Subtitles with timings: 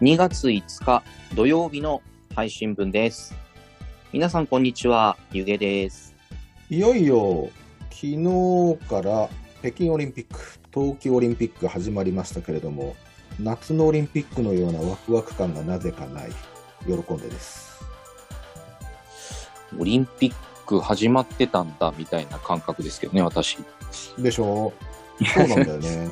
[0.00, 1.02] 2月5日
[1.34, 2.00] 土曜日の
[2.34, 3.34] 配信分です。
[4.14, 6.16] 皆さんこんにちは、ゆげです。
[6.70, 7.50] いよいよ
[7.90, 9.28] 昨日から
[9.60, 12.96] 北京オリンピック、冬季オリンピック始まりましたけれども、
[13.38, 16.30] 夏のオリンピックのようなワクワク感がなぜかない。
[16.86, 17.84] 喜んでです。
[19.78, 23.58] オリンピック始まってたんだみたいな感覚ですけどね、私。
[24.16, 24.72] でしょ
[25.34, 26.08] そうなんだよね。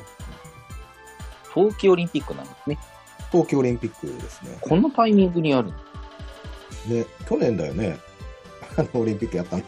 [1.55, 2.77] 冬季オリンピックなんですね。
[3.31, 4.57] 冬季オリンピックですね。
[4.61, 5.71] このタイミングにある
[6.87, 7.97] ね、去年だよね。
[8.77, 9.63] あのオリンピックやったの。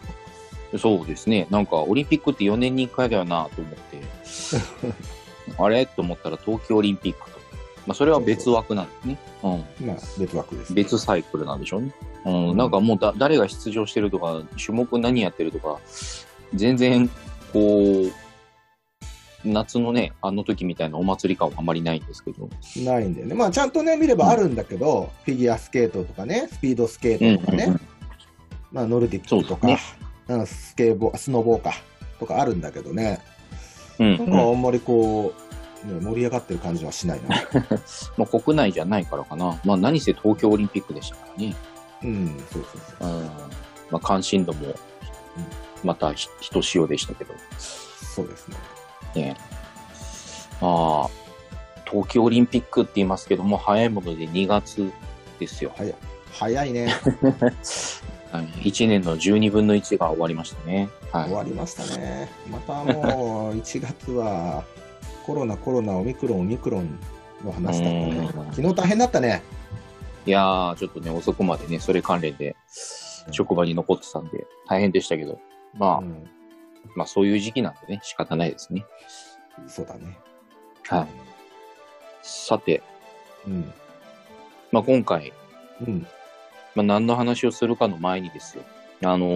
[0.73, 1.47] のそうですね。
[1.49, 4.01] なんかオリンピックって4年に1回だよなと思って、
[5.57, 5.85] あれ？
[5.85, 7.39] と思ったら冬季オリンピックと。
[7.85, 9.19] まあそれは別枠なんですね。
[9.43, 9.87] うん。
[9.87, 10.73] まあ、別枠です。
[10.73, 11.93] 別サイクルなんでしょうね。
[12.25, 15.79] うん、なんかもうだ誰が出場してるとか、種目何やってるとか、
[16.53, 17.09] 全然、
[17.51, 18.11] こう、
[19.43, 22.49] 夏のね、あの時みたいなお祭り感はあまりないんですけど。
[22.83, 23.35] ないんだよね。
[23.35, 27.75] まあ、ちゃんとね、見ればあるんだけど、フィギュアスケートとかね、スピードスケートとかね、
[28.71, 29.77] まあ、ノルディックとか、そう
[30.27, 31.73] でうんスケボー、スノボーか、
[32.19, 33.19] とかあるんだけどね、
[33.99, 35.33] うん、なんかあんまりこ
[35.85, 37.35] う、ね、盛り上がってる感じはしないな。
[38.17, 39.59] まあ、国内じゃないからかな。
[39.65, 41.55] まあ、何せ東京オリンピックでしたからね。
[42.03, 43.09] うん、そうそうそう。
[43.09, 43.25] うん。
[43.25, 43.29] ま
[43.93, 44.75] あ、関心度も、
[45.83, 47.33] またひひとしおでしたけど。
[47.57, 48.57] そうですね。
[49.15, 49.37] ね。
[50.61, 51.09] まあ、
[51.85, 54.91] 冬季オリンピックって言いますけども、早いもので2月
[55.39, 55.71] ですよ。
[55.75, 55.95] 早い。
[56.31, 56.87] 早いね。
[58.31, 60.87] はい、1年の12分の1が終わりましたね。
[61.11, 61.33] はい終。
[61.33, 62.29] わりましたね。
[62.49, 64.63] またもう、1月は、
[65.25, 66.97] コロナ、コロナ、オミクロン、オミクロン
[67.43, 68.31] の話だったね。
[68.35, 69.43] うん昨日大変だったね。
[70.25, 72.55] いやー、ちょっとね、遅くまでね、それ関連で
[73.31, 75.39] 職場に残ってたんで、大変でしたけど、
[75.73, 76.29] まあ、うん、
[76.95, 78.85] まあそういう時期なんでね、仕方ないですね。
[79.67, 80.17] そうだね。
[80.87, 81.07] はい。
[82.21, 82.81] さて、
[83.47, 83.73] うん。
[84.71, 85.33] まあ今回、
[85.85, 86.07] うん。
[86.75, 88.63] まあ何の話をするかの前にですよ。
[89.03, 89.27] あの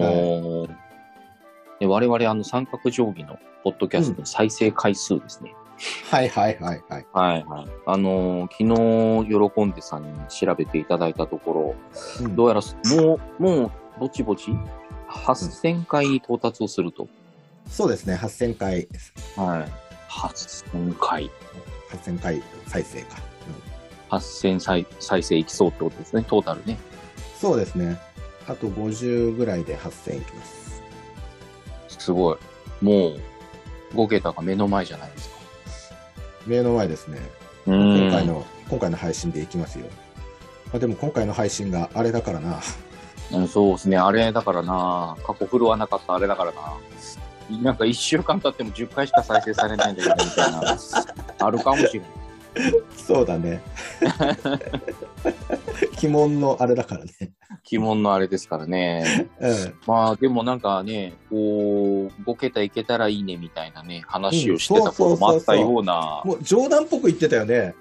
[0.66, 0.68] ー
[1.78, 5.54] ね我々あの三角定規のポッドキャストの再生回数ですね。
[6.10, 7.06] はいはいはいはい。
[7.12, 7.66] はいはい。
[7.86, 11.76] あのー昨日、喜んでさんに調べていただいたとこ
[12.20, 12.60] ろ、うんどうやら
[12.96, 13.70] もう、もう、
[14.00, 14.52] ぼちぼち、
[15.10, 17.08] 8000回に到達をすると。
[17.68, 18.88] そうですね、8000回、
[19.36, 19.86] はい。
[20.10, 21.30] 8000回。
[21.90, 23.16] 8000回再生か。
[24.10, 26.78] 8000再再生いきそうってことですね、トータルね。
[27.40, 27.98] そうですね。
[28.48, 30.82] あと50ぐらいで8000いきます。
[31.88, 32.38] すごい。
[32.80, 33.20] もう、
[33.94, 35.36] 5桁が目の前じゃないですか。
[36.46, 37.18] 目の前ですね。
[37.66, 39.86] う今回の、今回の配信でいきますよ。
[40.66, 42.60] まあ、でも今回の配信があれだからな。
[43.32, 46.74] うんそうですね、あれだからな、過去振るわなかったあれだからな。
[47.50, 50.78] なんか1週間経っても10回しか再生されないんだけど、みたいな。
[51.46, 52.10] あるかもしれない。
[52.96, 53.60] そうだね。
[56.02, 57.12] 鬼門のあれだからね。
[57.70, 59.28] 鬼門のあれですからね。
[59.40, 59.74] うん。
[59.86, 67.74] まあでもなんかね、こう、5桁いけたらいいねみたいなね、話をしてたこともあったような、もう冗談っぽく言ってたよね。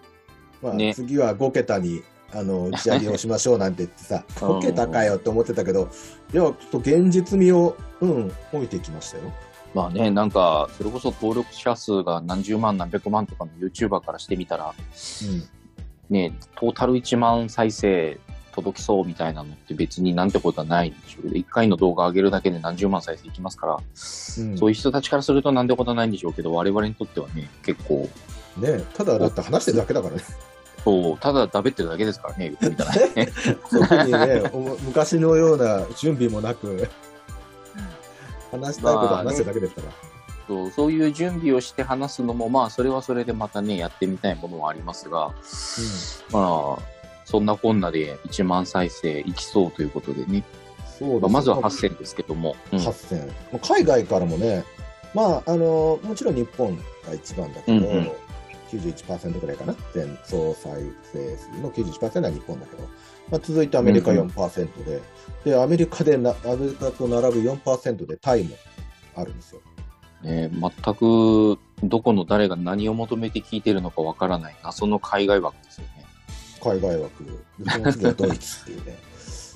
[0.62, 2.02] まあ、ね次は5桁に
[2.34, 5.90] あの打ち上げをしましょうなんて言ってさ、 うん5桁かよって思ってたけど、
[6.34, 9.32] いや、ちょっと現実味を、うん、褒めてきましたよ。
[9.75, 15.44] まあね、なんか、それこそ登録者数が何十万何百万とかの YouTuber からしてみたら、うん。
[16.09, 18.18] ね、トータル1万再生
[18.53, 28.09] 届きそうみたいなのって別になんてことはないんでしょうけど、1回の動画上げるだけで何十万再生いきますから、うんそういう人たちからするとなんてことはないんでしょうけど、我々にとってはね、結構、
[28.58, 30.22] ねただだって話してるだけだからね。
[30.85, 33.28] そう、ただ食べてるだけですからね、言ってみたらね。
[33.69, 36.88] 特にね、お昔のような準備もなく、
[38.60, 39.88] 話したいことを話してるだけですから。
[40.47, 45.34] そうそういう準備をして話すのも、まあ、それはそれでまたね、やってみたいものはありますが、
[46.32, 46.96] まあ、
[47.26, 50.44] そんなこんなで1万再生いきそうということでね、
[51.00, 52.79] そうですまあまずは8000ですけども、うん。
[52.79, 53.28] 8000。
[53.28, 54.64] まあ海外からもね、
[55.14, 56.78] まあ、あの、もちろん日本
[57.08, 58.12] が一番だけど、うんうん。
[58.72, 59.76] 91%ぐらいかな。
[59.94, 62.88] 全総再生数の91%は日本だけど、
[63.30, 65.02] まあ、続いてアメリカ4%で、
[65.44, 68.56] で、アメリカでな、アメリカと並ぶ4%でタイも
[69.16, 69.62] あるんですよ。
[70.24, 76.06] ね全くどこの誰が何を求めて聞いてるのかわからない謎の海外枠ですよね。
[76.62, 77.24] 海外枠。
[77.60, 78.98] で、その次はドイツっていうね。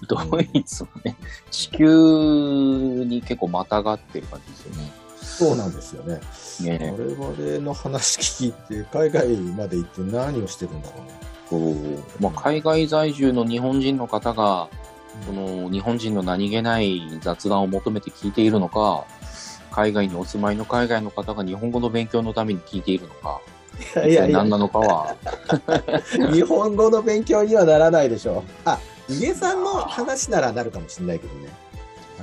[0.08, 1.16] ドイツはね、
[1.52, 4.92] 地球に結構またがってる感じですよね。
[5.22, 6.20] そうなんですよね。
[6.62, 11.29] ね我々の話聞いて、海外まで行って何をしてるんだろうね。
[11.50, 11.76] そう
[12.20, 14.70] まあ、海外在住の日本人の方が、
[15.26, 19.06] この日本人の何気ない雑談を求めて聞いているのか、
[19.72, 23.42] 海外にお住まいの海外の方が日本語の勉強のために聞いているのか、
[24.08, 25.16] いやいや何、なのかは。
[26.32, 28.52] 日本語の勉強にはならないでしょう。
[28.66, 28.80] あ、
[29.10, 31.50] 家さんの話ならなるかもしれないけどね。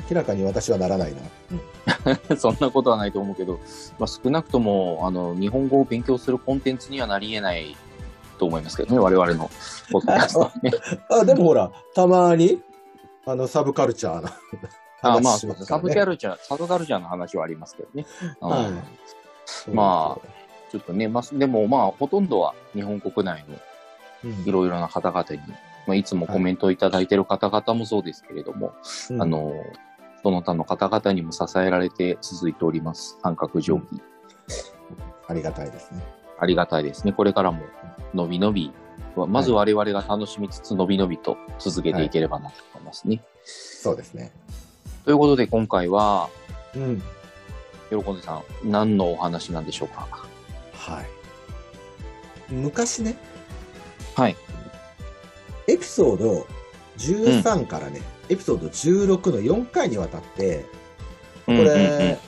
[0.09, 1.19] 明らかに私はならないな。
[1.53, 1.61] うん
[2.39, 3.61] そんなことはないと思うけど、
[3.99, 7.77] まあ、少なくとも、あの、日本語を勉強するコンテンツにはなり得ない
[8.37, 9.51] と思いますけどね、我々の
[9.91, 10.73] ポッドキャストはね。
[11.11, 12.63] あ、でもほら、たまに、
[13.27, 14.33] あの、サブカルチャーな
[15.03, 18.07] あまあ、ますかサブキャルチャー、サブカルチャーの話はありますけどね。
[18.41, 18.73] うんはい
[19.73, 20.19] ま
[20.73, 23.57] ちょっとね、まあ、でもまあ、ほとんどは日本国内の
[24.25, 25.39] うんいろいろな方々に、
[25.87, 28.73] まあ、いつもコメントをいただいている方々もそうですけれども、
[29.11, 29.53] うんあの、
[30.23, 33.17] その他の方々にも支えられて続いております。
[33.23, 34.03] 三角定規。
[35.29, 36.03] ありがたいですね。
[36.39, 37.13] ありがたいですね。
[37.13, 37.63] これからも、
[38.15, 38.73] のびのび、
[39.29, 43.23] まず我々が楽しみつつ、のびのびと続けていければなと思いますね。
[43.45, 44.33] そうですね。
[45.05, 46.29] ということで、今回は、
[46.75, 47.03] うん。
[47.89, 50.09] 喜んでさん、何のお話なんでしょうか？
[50.73, 52.53] はい。
[52.53, 53.17] 昔ね、
[54.17, 54.37] はい。
[55.69, 56.47] エピソード
[56.99, 60.67] 13からね、エピソード16の4回にわたって、
[61.47, 62.19] これ、こうんうんうん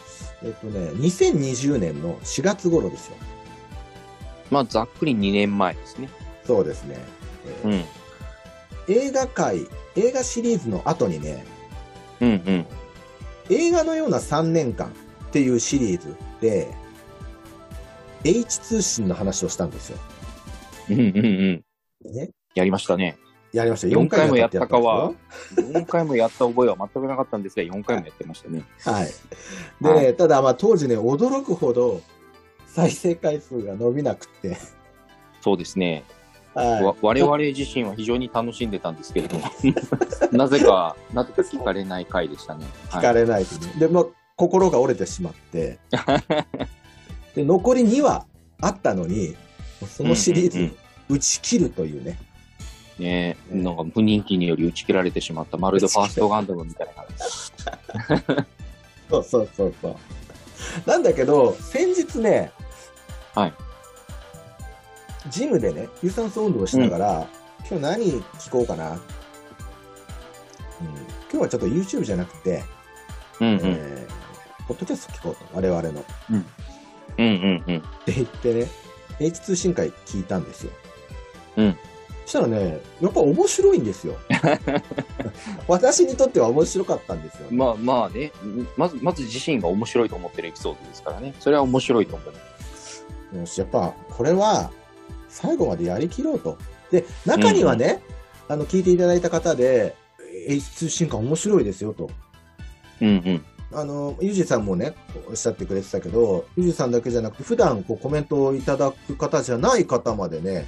[0.41, 3.17] えっとね、2020年の4月頃ですよ。
[4.51, 6.09] まあ、ざっくり2年前ですね。
[6.45, 6.97] そうですね。
[7.47, 7.85] えーうん。
[8.89, 9.67] 映画界、
[9.97, 11.45] 映画シリーズの後にね、
[12.21, 12.67] うんうん。
[13.51, 14.91] 映画のような3年間っ
[15.31, 16.69] ていうシリーズで、
[18.25, 19.99] H 通信の話をしたんですよ。
[20.91, 21.65] うんうん
[22.05, 22.13] うん。
[22.13, 22.31] ね。
[22.55, 23.19] やりましたね。
[23.53, 23.87] やりました。
[23.87, 25.13] 4回もやったかんは
[25.55, 28.59] です4回もやった覚えは全くなかったんですが、4回もやってましたね。
[28.59, 29.09] よはい。
[29.81, 32.03] でね、ただまあ当時ね、驚くほど
[32.75, 34.57] 再生回数が伸びなくって、
[35.41, 36.05] そうですね。
[36.55, 36.85] はい。
[36.85, 39.45] わ我々自身は非常に楽しんでたんですけれども、
[40.33, 42.65] なぜか、なぜか聞かれない回でしたね。
[42.91, 43.73] 聞かれないとね。
[43.79, 44.07] で、まあ、
[44.37, 45.79] 心が折れてしまって、
[47.35, 48.27] で、残り2話
[48.61, 49.37] あったのに、
[49.89, 50.77] そのシリーズ
[51.09, 52.19] 打ち切るというね。
[52.99, 58.47] ねなんか不人気により打ち切られてしまった、まるでファーストガンダムみたいな。
[59.09, 59.97] そうそうそうそう。
[60.87, 62.53] なんだけど、先日ね、
[63.35, 63.55] はい。
[65.29, 67.27] ジムでね、有酸素運動をしながら、
[67.69, 68.93] 今日何聞こうかな？
[68.93, 69.01] うん、今
[71.33, 72.65] 日はちょっと YouTube じゃなくて、
[73.41, 73.61] うんうん。
[73.65, 76.01] えー、ポッドキャスト聞こうと、我々の。
[76.01, 76.45] っうん
[77.19, 77.81] うんうん。
[78.05, 78.69] て言ってね、
[79.21, 80.73] H 通信会聞いたんですよ。
[81.57, 81.79] うん。
[82.29, 84.15] そしたらね、やっぱ面白いんですよ。
[85.67, 87.47] 私にとっては面白かったんですよ。
[87.51, 88.33] まあまあね、
[88.77, 91.35] まず、まず自身が面白いと思ってるエピソードですからね。
[91.41, 92.25] それは面白いと思
[93.33, 93.39] う。
[93.39, 94.71] よし、やっぱ、これは、
[95.31, 96.59] 最後までやりきろうと。
[96.91, 98.03] で、中にはね、
[98.47, 99.97] あの、聞いていただいた方で、
[100.47, 102.11] H 通信会面白いですよと。
[103.01, 103.45] うんうん。
[103.73, 104.93] あの、ゆうじさんもね、
[105.31, 110.67] おっしゃってくれてたけど、ゆうじさんだけじゃなくて、普段こうコメントをいただく方じゃない方までね、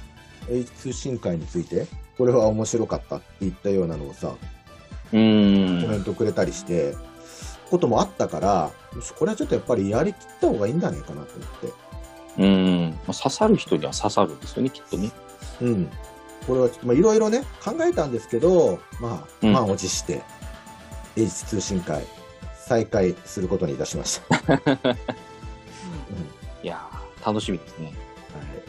[0.77, 1.87] 通信会について、
[2.17, 4.35] これは面白かったって言ったようなのをさ、
[5.13, 5.87] うん。
[5.89, 6.95] メントくれたりして、
[7.69, 8.71] こともあったから、
[9.17, 11.67] これはちょっとやっぱりやりきった方がいいんじゃないかなと思って。
[12.37, 12.89] うーん。
[12.91, 15.11] まあ、刺さる人には刺さるんですよね、きっとね。
[15.61, 15.89] うん。
[16.47, 20.21] これはちょっと、まあ、いろいろね、考えたんですけど、まあ、うん満を持して、
[21.15, 22.03] H 通信会、
[22.55, 24.53] 再開することにいたしました。
[24.53, 24.57] う
[24.89, 24.97] ん
[26.63, 27.85] いやー、楽しみですね。
[27.85, 27.93] はい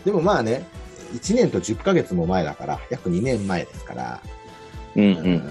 [0.04, 0.66] でもまあね、
[1.12, 4.22] 1年と10ヶ月も前だから、約2年前ですから、
[4.96, 5.06] うんう。
[5.06, 5.42] うん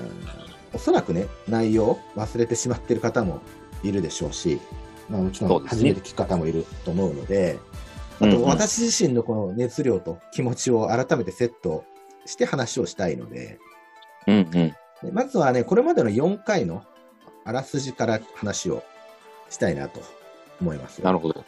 [0.74, 3.42] おそらくね、内容忘れてしまっている方も
[3.84, 4.60] いるでしょうし、
[5.10, 7.60] まあ、もちろん初めて聞く方もいると思うので、
[8.20, 11.84] あとうんうん私自身のこの熱量と気持ちを改めてセット
[12.26, 13.60] して話をしたいので、
[14.28, 14.52] うんうん。
[14.52, 14.76] で
[15.12, 16.84] まずはね、これまでの4回の
[17.44, 18.84] あらすじから話を
[19.50, 20.02] したいなと
[20.62, 21.06] 思いますよ。
[21.06, 21.44] なるほど。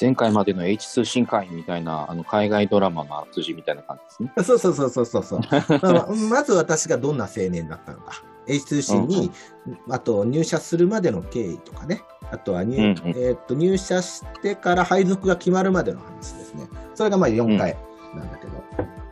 [0.00, 4.32] 前回までの H 通信会みたいな、あの、海外ドラマのあらすじみたいな感じですね。
[4.44, 5.40] そうそうそうそうそうそう。
[5.82, 8.22] まあまず私がどんな青年だったのか。
[8.46, 9.30] H 通信に、
[9.88, 12.02] あと入社するまでの経緯とかね。
[12.30, 16.66] あとは入,、うんうんえーっと入社してから配属が決まるまでの話ですね。
[16.94, 17.76] それがまあ4回
[18.14, 18.52] なんだけど。
[18.82, 19.02] はい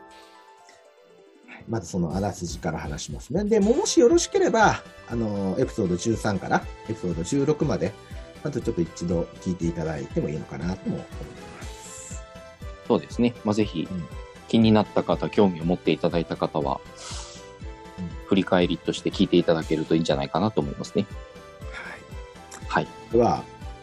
[1.71, 3.45] まずそのあらすじから話しますね。
[3.45, 7.93] で、もしよろしければ、あの、エピソード13からエピソード16まで、
[8.42, 11.14] まずちょっと一度聞いていただいてもいいのかなとも思って
[11.59, 12.23] ます。
[12.87, 13.35] そうですね。
[13.44, 14.04] まあ、ぜひうん、
[14.49, 17.40] 気になった方、興味を持っていただいた方は、うん
[18.30, 21.04] 振り返りとして聞いていただけるといいんじゃないかなと思いますね。
[22.68, 22.87] はい。
[22.87, 22.88] はい。
[23.11, 23.42] では、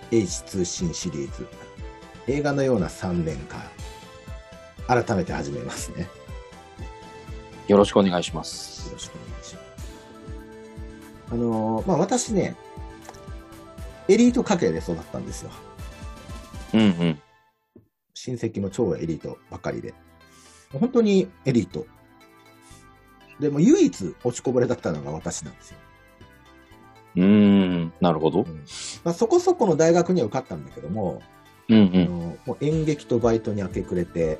[0.09, 1.45] H 通信シリーズ、
[2.27, 3.61] 映画のような3年間、
[5.03, 6.07] 改めて始めますね。
[7.67, 8.93] よろしくお願いしますよ。
[8.93, 9.67] ろしくお願いします。
[11.33, 12.55] あのーまあ、私ね、
[14.09, 15.51] エリート家系で育ったんですよ。
[16.73, 17.19] うんうん。
[18.13, 19.93] 親戚も超エリートばっかりで、
[20.71, 21.85] 本当にエリート。
[23.39, 25.77] でも唯一落ちこぼれだったのが私なんですよ。
[27.17, 28.45] うーん、なるほど。
[29.03, 31.21] まあ、そこそこの大学には受かったんだけども、
[31.69, 32.05] うんうあん。
[32.05, 34.39] のもう演劇とバイトに明け暮れて、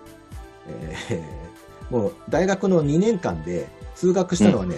[0.68, 1.48] えー
[1.92, 4.76] もう大学の2年間で通学したのはね、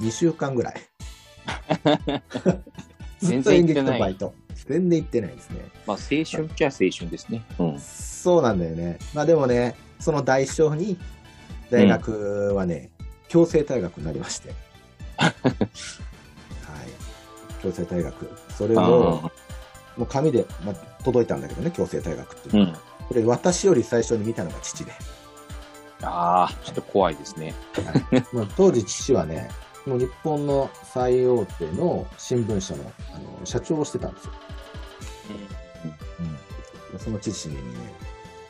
[0.00, 0.74] 2週間ぐらい。
[3.20, 4.34] ずっと演劇とバイト。
[4.66, 5.60] 全然行ってないですね。
[5.86, 7.44] まあ、青春っちゃ青春ですね。
[7.58, 7.78] うん。
[7.78, 8.98] そうなんだよね。
[9.14, 10.96] まあでもね、その代償に、
[11.70, 12.90] 大学はね、
[13.28, 14.54] 強制退学になりまして。
[15.18, 15.32] はい。
[17.62, 18.30] 強制退学。
[18.56, 18.80] それを、
[19.24, 19.30] あ
[19.96, 22.66] もう紙で、まあ、届いたんだけどね、強制退学っていうのは。
[22.66, 23.06] ーうん。
[23.08, 24.92] これ、私より最初に見たのが父で。
[26.02, 27.54] ああ、ちょっと怖いですね。
[28.32, 29.48] まあ、当時父はね、
[29.86, 34.32] もう日本の最大手の新聞社のあの社長をしてたんですよ。
[36.92, 37.60] でその父にね、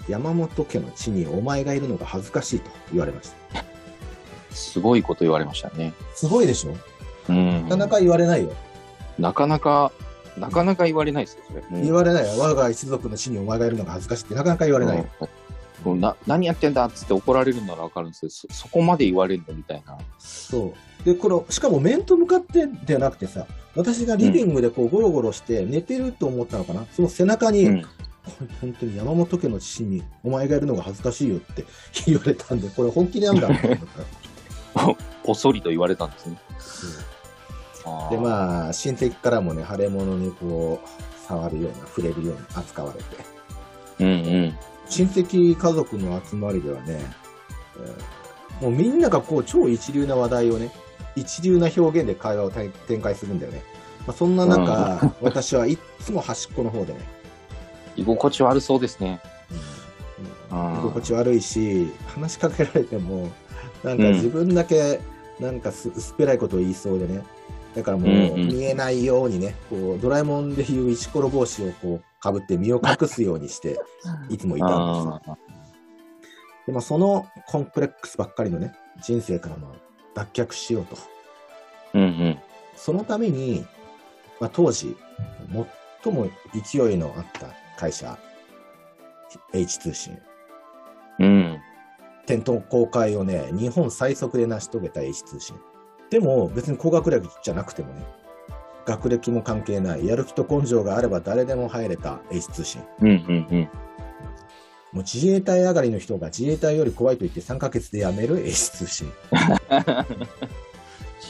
[0.09, 3.65] 山本家の地にお前がいるのが恥ずかしいと言われました。
[4.51, 5.93] すごいこと言われましたね。
[6.15, 6.75] すごいでしょ？
[7.29, 7.65] うん。
[7.65, 8.53] なかなか言われないよ。
[9.19, 9.93] なかなか、
[10.39, 11.63] なかなか言われないですよ、それ。
[11.71, 12.41] うん言われないよ。
[12.41, 15.07] 我が一族の地にお前がいるのが恥ずかしいってなかなか言われないよ。
[15.21, 15.29] うん
[15.95, 19.97] な何やってんだっつって怒られるならわかるんですけど、そそこまで言われるのみたいな。
[20.19, 21.05] そう。
[21.05, 27.83] で、これ、しかも面と向かってではなくてさ、私がリビングでこうゴロゴロして寝てると思ったのかな、その背中に、うん。
[28.61, 31.65] 本当に山本家の父にお前がいるのが恥ずかしいよって
[32.07, 33.79] 言われたんで、これ本気でやんだと思っ
[34.75, 34.85] た。
[35.23, 36.37] こっそりと言われたんですね。
[37.85, 38.21] あで、あ。
[38.21, 43.25] まあ、親戚からもね、腫れ物にこう、触るような、触れるように扱われて、
[44.01, 44.11] うんう
[44.49, 44.59] ん。
[44.89, 47.01] 親戚家族の集まりではね、
[47.79, 48.17] えー
[48.61, 50.71] もうみんながこう超一流な話題をね、
[51.15, 53.63] 一流な表現で会話を展展開するんだよね。
[54.07, 57.01] まあ、そんな中、私はいっつも端っこの方でね、
[57.97, 59.21] 居心地悪そうですね。
[60.51, 63.31] うん居心地悪いし、話しかけられても、
[63.83, 65.01] なんか自分だけ、
[65.41, 67.23] なんかす薄っぺらいことを言いそうでね。
[67.75, 73.79] だからもう、うんうん見えないようにね、こう、ドラえもんでいう石ころ帽子をこう、かぶって身を隠すようにして、
[74.29, 75.31] いつもいたんです
[76.67, 79.77] でもそのコンプレックスばっかりのね、人生からも
[80.15, 80.97] 脱却しようと。
[80.97, 81.01] ー
[81.95, 82.39] うんうん。
[82.75, 83.65] そのために、
[84.41, 84.97] まあ、当時、
[86.03, 88.19] 最も勢いのあった会社、
[89.53, 90.19] H 通信。
[91.19, 91.59] うん。
[92.27, 95.57] 店頭公開をね、日本最速で成し遂げた H 通信。
[96.11, 98.05] でも別に高学歴じゃなくてもね、
[98.87, 102.83] 学歴も関係ない、やる気と根性があれば誰でも入れた H 通信。
[103.01, 103.15] うんうん
[103.51, 103.69] うん。
[104.93, 109.13] もう自衛隊上がりの人が自衛隊より怖いと言って3ヶ月で辞める H 通信。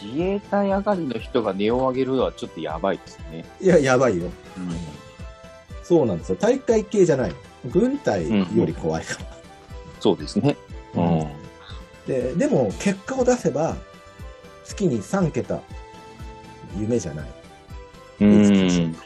[0.02, 3.44] 自衛隊上がりの人が値を上げるのはちょっとやばいですね。
[3.60, 4.26] いや、やばいよ。
[4.26, 4.30] う
[5.82, 6.36] そうなんですよ。
[6.38, 7.36] 大会系じゃないの。
[7.70, 9.26] 軍隊より怖いから。
[10.00, 10.56] そうですね。
[10.94, 11.26] うん。
[12.06, 13.76] ででも、結果を出せば、
[14.64, 15.60] 月に3桁、
[16.78, 17.46] 夢じゃない。
[18.20, 18.96] うん。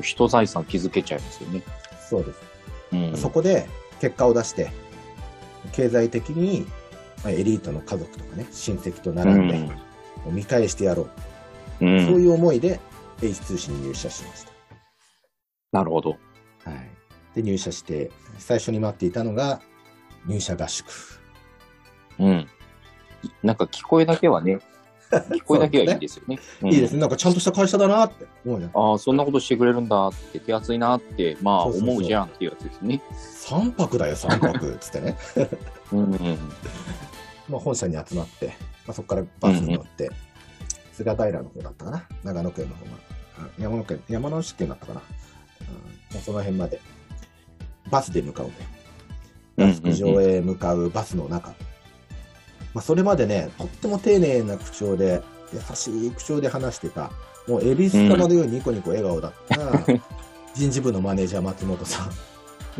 [0.00, 1.62] 人財産築けちゃいますよね。
[2.08, 2.40] そうです。
[2.92, 3.16] うん。
[3.16, 3.66] そこで
[4.00, 4.70] 結果を出して、
[5.72, 6.66] 経済的に
[7.22, 9.70] まあエリートの家族とかね、親戚と並んで、
[10.26, 11.08] 見返してやろ
[11.80, 12.06] う、うん。
[12.06, 12.80] そういう思いで
[13.22, 14.46] H 通信に入社しまし
[15.72, 16.16] なるほど。
[16.64, 16.70] た。
[16.70, 16.90] はい。
[17.34, 19.60] で、入社して、最初に待っていたのが、
[20.26, 20.86] 入社合宿。
[22.18, 22.46] うん。
[23.42, 24.60] なんか聞こえだけはね、
[25.20, 26.38] 聞こえだけはいいですよね。
[26.62, 27.00] うんいいですね。
[27.00, 28.70] なんかちゃんとした会社だなって思うじゃん。
[28.74, 33.02] ああ、そんなことしてくれるんだって、手厚いなって、まあそうそうそう思うじゃんっていうやつですね。
[33.12, 35.16] 3泊だよ、3泊つってね。
[35.92, 36.38] うんうん。
[37.48, 38.52] まあ、本社に集まって、ま
[38.88, 40.10] あ、そこからバスに乗って、
[40.92, 43.02] 菅平の方だったかな、長野県の方まで、
[43.38, 45.02] あ山野県山梨県だったかな、
[45.60, 46.80] うん、もうその辺まで、
[47.90, 48.52] バスで向かうね。
[48.58, 48.74] うんうん
[49.56, 51.54] 合宿場へ向かうバスの中。
[52.74, 57.10] まあ、それまでね、とっても丁寧な口調で、優しい口調で話してた、
[57.46, 59.58] もう恵比寿様のようにニコニコ笑顔だった、
[60.54, 62.10] 人事部のマネージャー松本さん。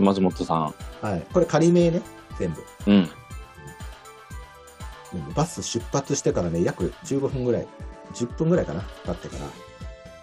[0.02, 0.74] 松本さん。
[1.00, 1.26] はい。
[1.32, 2.02] これ仮名ね、
[2.38, 2.64] 全部。
[2.86, 2.94] うん。
[2.94, 3.08] うん
[5.34, 7.66] バス出発してからね、約15分ぐらい、
[8.14, 9.36] 10分ぐらいかな、経ってか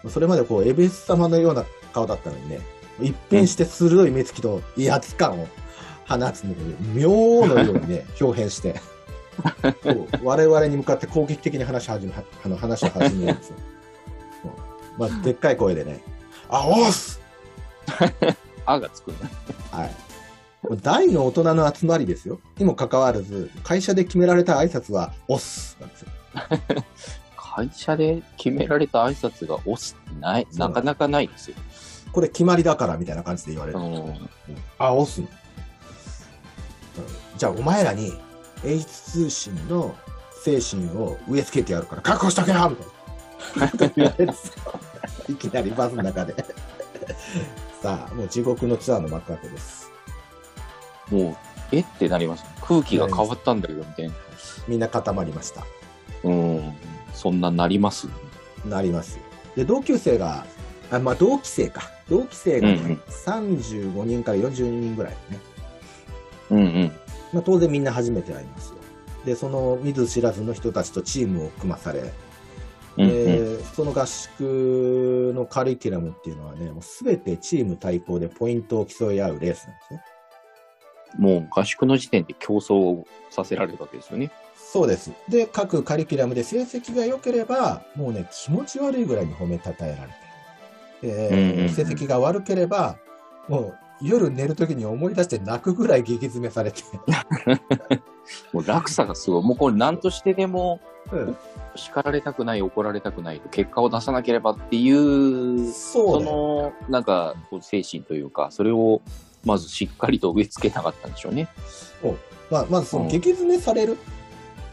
[0.03, 0.09] ら。
[0.09, 1.63] それまでこう、エビス様のような
[1.93, 2.59] 顔だったのにね、
[2.99, 5.47] 一変して鋭い目つきと威圧感を
[6.07, 7.09] 放つのに、妙
[7.47, 8.81] のようにね、 表変して、
[10.23, 13.55] 我々に向かって攻撃的に話し始め、あの話を始めるんですよ。
[14.97, 16.01] う んまあ、でっかい声でね、
[16.49, 17.21] あ、おっす
[18.65, 19.27] あがつくんだ。
[19.71, 19.91] はい。
[20.81, 22.39] 大の大人の集まりですよ。
[22.57, 26.09] にもかかわらず、会社で決められた挨拶は、おっすなんですよ。
[27.35, 31.57] 会社で決められた挨拶が押すってない、なかなかないですよ。
[32.11, 33.79] これ決まりだからみたいな感じで言われる。
[33.79, 34.27] うん。
[34.77, 35.27] あ、押すの。
[37.37, 38.13] じゃあお前らに
[38.63, 39.95] H 通信の
[40.43, 42.75] 精神を植え付けてやるから確保しとけよみ
[43.79, 44.13] たいな。
[45.29, 46.35] いきなりバスの中で。
[47.81, 49.89] さあ、もう地獄のツアーの幕開けです。
[51.09, 51.35] もう、
[51.71, 51.79] え？
[51.81, 52.43] ってなります。
[52.61, 54.13] 空気が変わったんだけど、みたいな。
[54.67, 55.65] みんな固まりました。
[56.23, 56.73] うん。
[57.13, 58.07] そんななります？
[58.65, 59.23] なりますよ。
[59.55, 60.45] で、同級生が、
[60.91, 61.89] あまあ同期生か。
[62.09, 65.39] 同期生がね、うんうん35人から40人ぐらいね。
[66.51, 66.91] うんうん。
[67.33, 68.77] まあ当然みんな初めて会いますよ。
[69.25, 72.11] で、その見ず知らずの人たちとチームを組まされ、
[72.97, 73.09] うんうん。
[73.09, 80.03] で、その合宿のカリキュラムっていうのはね、もうすべてチーム対抗でポイントを競い合うレースなんですね。
[81.17, 84.31] もう合宿の時点で競争させられるわけですよね。
[84.55, 85.11] そうです。
[85.27, 90.09] で、各カリキュラムで成績が良ければ、もうね、気持ち悪いぐらいに褒めたたえられ
[91.01, 91.07] て。
[91.07, 92.97] で、うんうんうん成績が悪ければ、
[93.49, 96.83] もう夜寝るときに思い出して泣くぐらい激詰めされて。
[98.53, 99.43] もう落差がすごい。
[99.43, 100.79] もうこれ何としてでも
[101.11, 101.37] うん
[101.75, 106.19] 叱られたくない、怒られたくない、結果を出さなければっていう、そだよ。
[106.19, 109.01] そうの、なんか、精神というか、それを、
[109.45, 111.47] まずしっかりと植え付けたかったんでしょうね。
[112.49, 113.97] まあ、まずそのうん激詰めされる。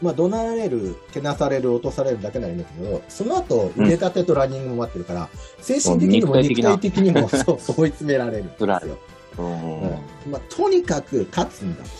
[0.02, 5.28] まあ、怒鳴られる、けなされる、落とされるだけなんだけど、その後、腕立てとランニングも待ってるから、
[5.60, 8.98] 精神的にも肉肉体的にもそう追い詰められるんですよ。
[9.38, 9.90] うんうん
[10.30, 11.90] まあ、とにかく勝つんだと。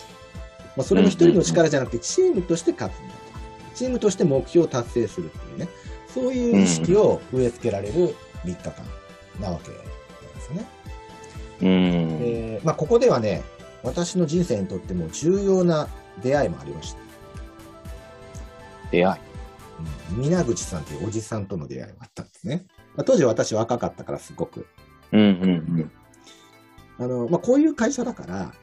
[0.75, 3.19] まあ、それも一人の力じゃなくて、チームとして勝つんだと。
[3.75, 5.67] チームとして目標を達成するっていうね、
[6.13, 8.73] そういう意識を植え付けられる3日間
[9.39, 10.65] なわけなんですよね。
[11.61, 12.19] うん。
[12.19, 13.43] でまあ、ここではね、
[13.83, 15.87] 私の人生にとっても重要な
[16.21, 16.99] 出会いもありました。
[18.91, 19.21] 出会い。
[19.23, 19.29] うん
[20.11, 22.65] 皆口さんというおじさんとの出会いがあったんですね。
[22.95, 24.67] まあ、当時私若かったからすごく。
[25.11, 25.91] うんうん
[26.99, 28.53] あの、まあ、こういう会社だから、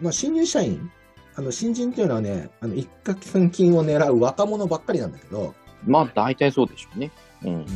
[0.00, 0.90] まあ、新入社員、
[1.34, 5.54] あの、新人っていうのはね、あの、一攫千金を狙う若者ばっかりなんだけど、
[5.86, 5.92] うん。
[5.92, 7.10] まあ、大体そうでしょうね。
[7.44, 7.66] うん。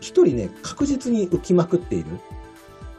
[0.00, 2.06] 一人ね、確実に浮きまくっている。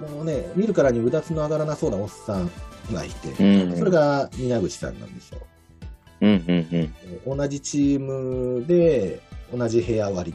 [0.09, 2.49] もうね、見るからにうだつの上がらなそうなおっさん
[2.93, 3.77] がいて、うん。
[3.77, 5.39] それが皆口さんなんですよ。
[6.21, 6.93] うんうん
[7.27, 7.37] うん。
[7.37, 9.21] 同じチームで、
[9.53, 10.33] 同じ部屋割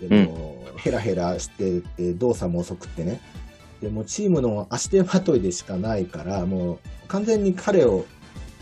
[0.00, 3.20] りで、でもうヘラヘラしてて、動作も遅くってね。
[3.80, 8.06] でもうチームの足手まといでしかないから、もう完全に彼を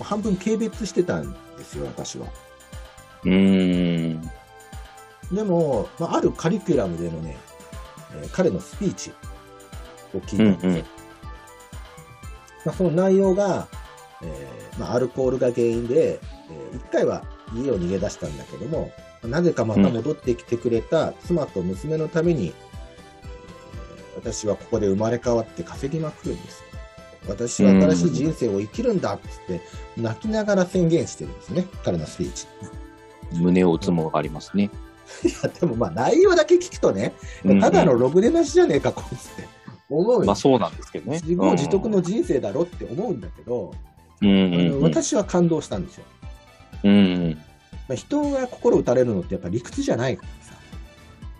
[0.00, 2.27] 半分軽蔑してたんですよ、私は。
[3.24, 4.31] うーん。
[5.33, 7.37] でも、まあ、あるカリキュラムでのね、
[8.20, 9.12] えー彼のスピーチ
[10.14, 10.70] を聞いたんですよ。
[10.70, 10.85] うんうん
[12.64, 13.68] まあ、その内容が、
[14.22, 17.24] えーまあ、アルコールが原因で、えー一回は
[17.55, 18.90] 家を逃げ出したんだけども、
[19.22, 22.63] なぜかまた戻ってきてくれた妻と娘のために、えー
[24.24, 26.64] 私はここで生まれ変わって稼ぎまくるんですよ。
[27.28, 29.60] 私は新しい人生を生きるんだっつって、
[29.96, 32.46] 泣きながら宣言してるんですね、彼のスピーチ。
[33.32, 34.70] 胸を打つものがありますね。
[35.22, 37.14] いや、でもまあ内容だけ聞くとね、
[37.60, 39.48] ただのうんログでなしじゃねえか、こいつって
[39.88, 41.20] 思うよまあ、そうなんですけどね。
[41.22, 43.74] 自業自得の人生だろって思うんだけど、
[44.22, 44.80] うん。
[44.82, 46.04] 私は感動したんですよ。
[46.84, 46.94] うんう
[47.28, 47.38] ん。
[47.88, 50.43] まあ、人が心打たれるのってやっぱ理屈じゃないからさ。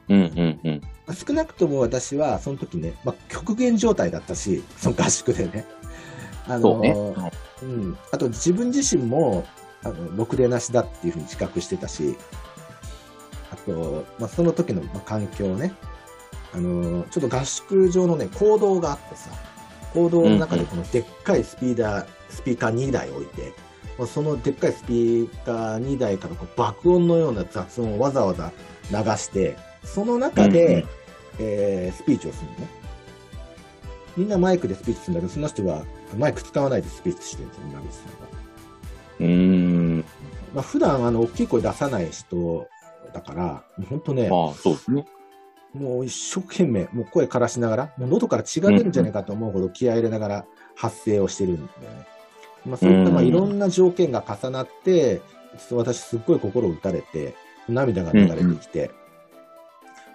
[0.09, 0.81] うんうんうん。
[1.07, 5.65] まあ少なくとも私はその時ね、まあ、極限状態だったし、その合宿でね。
[6.47, 9.47] あのそうん、あと自分自身も
[9.83, 12.17] あのろくでなしだっていうふうに自覚してたし、
[13.51, 15.73] あと、まあ、その時のまあ環境ね、
[16.53, 19.31] あのちょっと合宿場のね、行動があってさ、
[19.95, 23.55] 行動の中でこのでっかいスピーダー、スピーカー2台置いて、
[23.99, 28.53] まあそのでっかいスピーカー2台からこう爆音のような雑音をわざわざ
[28.91, 30.89] 流して、その中で、うんうん
[31.41, 32.69] えースピーチをするのね。
[34.17, 35.85] みんなマイクでスピーチするんだけど、その人は
[36.17, 38.29] マイク使わないでスピーチしてるんですよ、今口さんは。
[39.21, 40.05] うーん。
[40.55, 42.69] まあ、普段あの大きい声出さない人
[43.13, 43.45] だから、
[43.77, 45.05] もう本当ね、まあ、そうですね。
[45.73, 52.07] もう一生懸命、もう声枯らしながら、もう喉から血が出るんじゃないかと思うほど気合い入れながら発声をしてるんだよね。
[52.65, 55.21] まあ、そういったまあうんいろんな条件が重なって、
[55.73, 57.35] 私すっごい心打たれて、
[57.69, 58.93] 涙が流れてきて、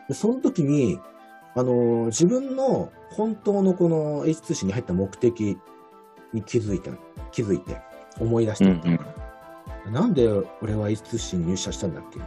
[0.09, 0.99] でその時に、
[1.55, 5.57] あのー自分の本当のこの H 通信に入った目的
[6.33, 6.91] に気づいた、
[7.31, 7.77] 気づいて、
[8.19, 8.65] 思い出した。
[8.65, 9.05] んだよね
[9.91, 10.27] なんで
[10.61, 12.19] 俺は H 通信に入社したんだっけ？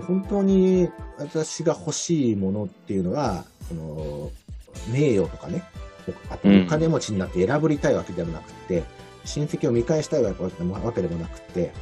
[0.00, 4.30] で本当に私が欲しいものっていうのは、その
[4.92, 5.62] 名誉とかね、
[6.30, 6.64] あとうん。
[6.64, 8.84] お金持ちになって選ぶりたいわけでもなくて、
[9.24, 11.72] 親戚を見返したいわけでもわけでもなくて、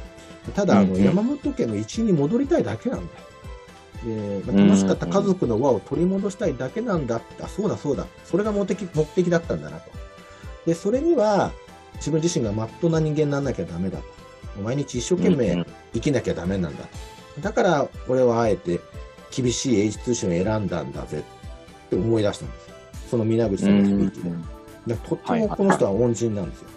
[0.55, 1.03] ただあの、うんうん。
[1.03, 3.09] 山本家の一員に戻りたいだけなんだよ。
[4.05, 9.91] でまあ楽しかった家族の輪を取り戻したいだけなんだって、あ、そうだそうだ、それが目的目的だったんだなと。
[10.65, 11.51] で、それには、
[11.95, 14.03] 自分自身がまっとうな人間にならなきゃダメだと。
[14.61, 17.41] 毎日一生懸うん命生きなきゃダメなんだと。
[17.41, 18.79] だから俺はあえて
[19.31, 22.75] 厳しい H 通信を選んだんだぜって思い出したんですよ。
[23.11, 24.31] その皆口さんの響きで。
[24.87, 26.67] でとってもこの人は恩人なんですよ。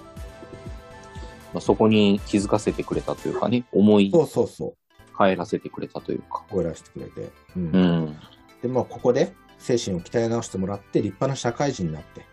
[1.53, 4.88] まあ、そこに気づかせてくれたというかね、思いそうそうそう。
[5.19, 6.45] 帰らせてくれたというか。
[6.49, 7.31] 声出してくれて。
[7.57, 8.17] うんうん。
[8.63, 12.25] で、まあ、ここで精神を鍛え直してもらって、立派な社会人になって、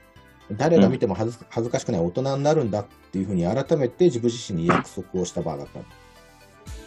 [0.52, 1.32] 誰が見ても恥
[1.64, 5.86] ずかしくない大人になるんだっていうふうに改めて自分自身に約束をした場だったの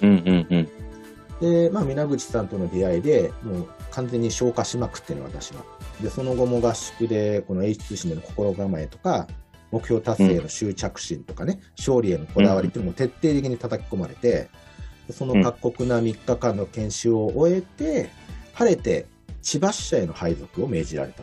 [0.03, 0.69] うんうんうん。
[1.41, 5.65] で、まあ、皆口さんとの出会いで、もう完全に消化しまくってるの、私は。
[6.01, 9.27] で、その後も合宿で、この H 通信での心構えとか、
[9.71, 14.49] 目標達成への執着心とかね、勝利へのこだわりっていうのも徹底的に叩き込まれて、で
[15.11, 18.11] その過酷な3日間の研修を終えて、
[18.55, 19.07] 晴れて
[19.43, 21.23] 千葉支社への配属を命じられた。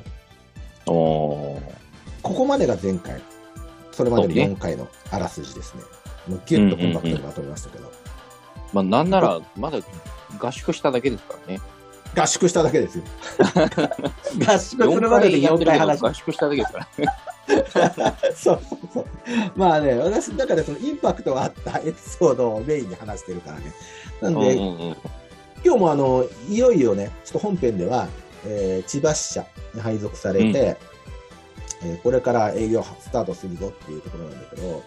[0.86, 1.60] こ
[2.21, 3.21] こまでが前回、
[3.91, 5.84] それまでのそうね4回のあらすじですね。
[6.28, 7.91] もうギュッとコンパクトにまとめましたけど、
[8.74, 9.80] まあ、なんなら、まだ
[10.39, 11.62] 合宿しただけですからね。
[12.15, 13.04] 合宿しただけですよ。
[14.47, 16.88] 合宿するまでで4回話し合宿しただけですから。
[18.36, 19.06] そうそうそう。
[19.56, 23.73] まあね、私の中でそのインパクトがあったエピソードをメインに話してるからね。
[24.21, 24.97] なんで、うんうんうん。
[25.63, 28.08] 今日もあの、いよいよね、ちょっと本編では、
[28.47, 30.78] えー千葉支社に配属されて、
[31.84, 34.84] えーこれから営業スタートするぞっていうところなんだけど、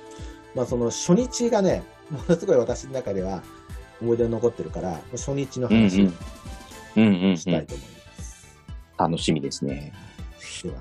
[0.55, 3.43] まあその初日がね、ものすごい私の中では
[4.01, 6.15] 思い出に残ってるから、初日のうんうん話うんうん。
[7.37, 8.59] したいと思います。
[8.99, 9.93] 楽しみですね。
[10.63, 10.77] では、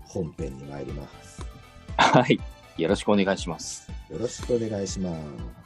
[0.00, 1.44] 本編に参ります。
[1.96, 2.38] はい。
[2.78, 3.90] よろしくお願いします。
[4.10, 5.57] よろしくお願いします。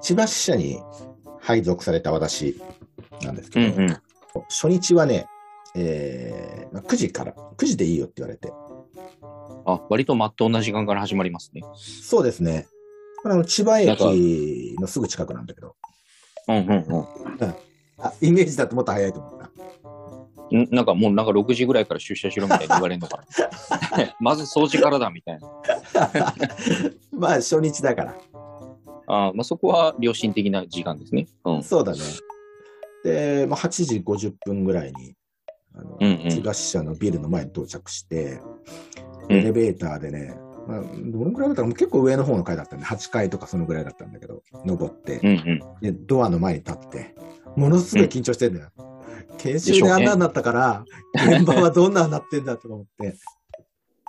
[0.00, 0.80] 千葉支社に
[1.40, 2.60] 配属された私
[3.22, 3.96] なんですけど、うんうん。
[4.48, 5.26] 初日はね、
[5.74, 8.52] えーまあ9時から、9時でいいよって言われて、
[9.64, 11.62] あ、割とまっとうな時間から始まりますね。
[11.76, 12.66] そうですね。
[13.24, 15.74] あの千葉駅のすぐ近くなんだけど、
[16.48, 17.06] うんうんうん。
[18.00, 20.56] あイメージだともっと早いと思った。
[20.56, 20.68] ん？
[20.70, 24.14] なんかもうなんか6時ぐらいから出社しろみたいに言われるのかな。
[24.20, 25.48] まず掃除からだみたいな。
[27.12, 28.14] まあ初日だから。
[29.08, 31.26] あまあ、そこは良心的な時間ですね。
[31.44, 31.62] うん。
[31.62, 31.98] そうだね。
[33.04, 35.14] で、まあ、8時50分ぐらいに、
[35.74, 38.40] あの、うんうん千葉支社のビルの前に到着して、
[39.28, 40.34] うんエレベーターでね、
[40.66, 45.82] まあ、どのくらいだったか、もう結構上の方の階だったんで、8階とかそのぐらいだったんだけど、登って、うんうん。
[45.82, 47.14] で、ドアの前に立って、
[47.56, 48.70] ものすごい緊張してんだよ。
[49.38, 53.16] 研修であんなになったから、現場はどんなになってんだと思って。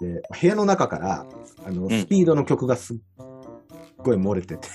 [0.02, 1.26] で、部屋の中から、
[1.66, 2.98] あの、んスピードの曲がすっ
[4.04, 4.68] ごい漏れてて、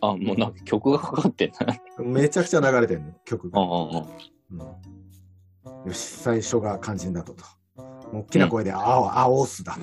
[0.00, 2.02] あ、もうなんか曲がかかってんな。
[2.04, 3.60] めちゃくちゃ流れてるの、曲が。
[3.60, 4.60] うんうんうん。
[4.60, 4.96] うん
[5.86, 7.44] よし、最初が肝心だとと。
[8.12, 9.76] 大きな声で、あお、あおっすだ。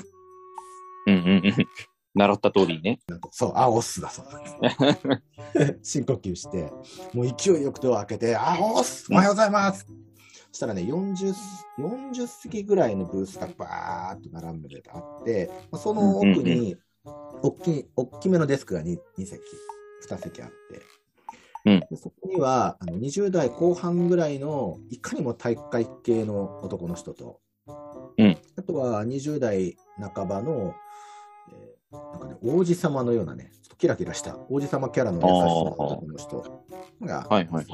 [1.07, 1.67] うんうんうん。
[2.15, 2.99] 習った通りにね。
[3.31, 4.25] そう、あおっすだそう
[4.61, 5.21] だ。
[5.81, 6.71] 深呼吸して、
[7.13, 9.85] もう勢いよくドア開けて、あおっすおはようございます、
[10.51, 11.33] そしたらね、40、
[11.79, 19.41] 40席ぐらいのブースがバーっと並んであって、まあその奥に、大きい、大きめのデスクが 2, 2席、
[20.09, 20.81] 2席あって、
[21.65, 21.79] うん。
[21.79, 27.39] でそこにはあの20代後半ぐらいのいかにも体育会系の男の人と、
[28.17, 28.37] うん。
[28.57, 29.77] あとは20代
[30.13, 30.73] 半ばの、
[31.51, 36.65] えーなんかね、王子様のようなね、ちょっとキラキラした王子様キャラの優しさな男の人
[37.01, 37.65] が、はいはいはい。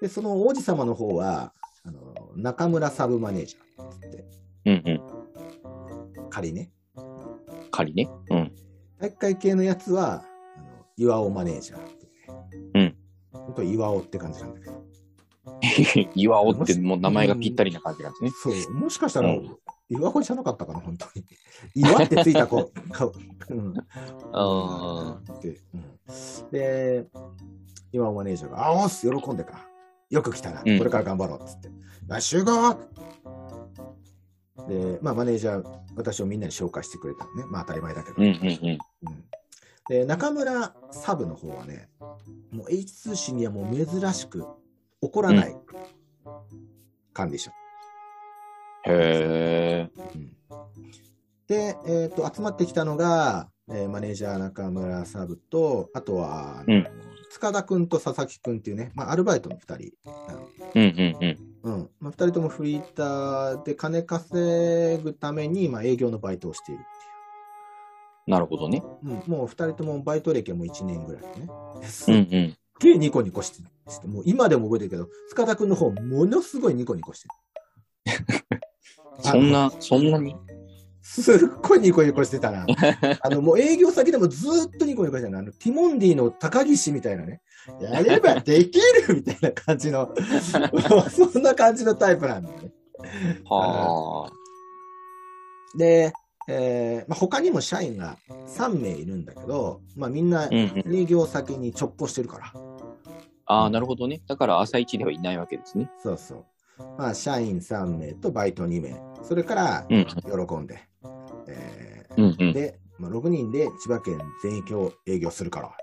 [0.00, 1.52] で、その王子様の方は、
[1.84, 4.24] あの中村サブマネージャーって
[4.66, 4.82] うんうん。
[4.84, 6.72] 言って、仮ね。
[7.80, 8.08] 仮ね。
[8.30, 8.52] うん。
[8.98, 10.24] 体育会系のやつは、
[10.56, 12.08] あの岩尾マネージャーって
[12.74, 12.96] 言って、
[13.32, 14.84] 本当岩尾って感じなんだけど。
[16.14, 18.60] 岩尾ってもう名前がぴったりな感じなんですね。
[18.62, 19.56] そう、もしかしたら、うん
[19.92, 21.24] 岩子じゃなかったかな、本当に。
[21.74, 22.70] 岩ってついた子。
[22.92, 23.12] 顔
[23.48, 23.74] うん
[24.32, 27.06] あで、うん、で、
[27.90, 29.66] 岩尾マネージャーが、あおっす、喜んでか。
[30.08, 31.70] よく来たな、うんこれから頑張ろうっつって。
[32.08, 32.78] あ集合
[34.68, 37.44] で、まあ、マネージャー、私をみんなに紹介してくれたのね。
[37.50, 38.16] まあ、当たり前だけど。
[38.18, 38.68] うんうんうん。
[38.68, 39.24] うん
[39.88, 41.88] で、中村サブの方はね、
[42.52, 44.46] もう H 通信にはもう珍しく
[45.00, 45.56] 怒らない
[47.12, 47.50] 管理者。
[48.86, 49.90] へえ。
[50.14, 50.36] うん
[51.48, 56.86] で、えっ、と、集まってきたのが、えーマネージャー中村サブと、あとは、うん
[57.32, 59.92] 塚田くんと佐々木くんっていうね、まあ、アルバイトの2人。
[60.74, 61.49] うんうんうん。
[61.62, 61.90] うん。
[62.00, 66.84] まあ、二人ともフリーターで金稼ぐために、まあ、営業のバイトをしている
[68.26, 68.78] なるほどね。
[68.78, 69.22] っていう。
[69.26, 69.30] うん。
[69.30, 71.48] もう二人ともバイト歴はもう1年ぐらいでね。
[71.84, 72.56] すっうんうん。
[72.80, 77.28] げえニコニコしてして、もう今でも覚えてるけど、塚田くんの方、ものすごいニコニコして
[78.48, 78.60] る。
[79.20, 80.34] そんな、そんなに？
[81.10, 82.64] すっごいニコニコしてたな。
[83.20, 85.40] あの、もう営業先でもずーっとニコニコしてたな。
[85.40, 87.40] あの、ティモンディの高岸みたいなね。
[87.80, 90.14] やればできるみたいな感じの、
[91.10, 92.72] そんな感じのタイプなんだよね。
[93.44, 94.32] はあ。
[95.76, 96.12] で、
[96.46, 98.16] えーまあ、他にも社員が
[98.56, 100.54] 3名いるんだけど、まあ、みんなうん
[100.86, 100.94] うん。
[100.94, 102.52] 営業先に直行してるから。
[103.46, 104.22] ああ、なるほどね。
[104.28, 105.90] だから朝一ではいないわけですね。
[106.00, 106.44] そうそう。
[106.96, 109.09] まあ、社員3名とバイト2名。
[109.22, 110.06] それから、うん。
[110.06, 110.80] 喜んで。
[111.48, 112.32] えうんうん。
[112.32, 115.76] ーで、まあ、6人で千葉県全域を営業するから。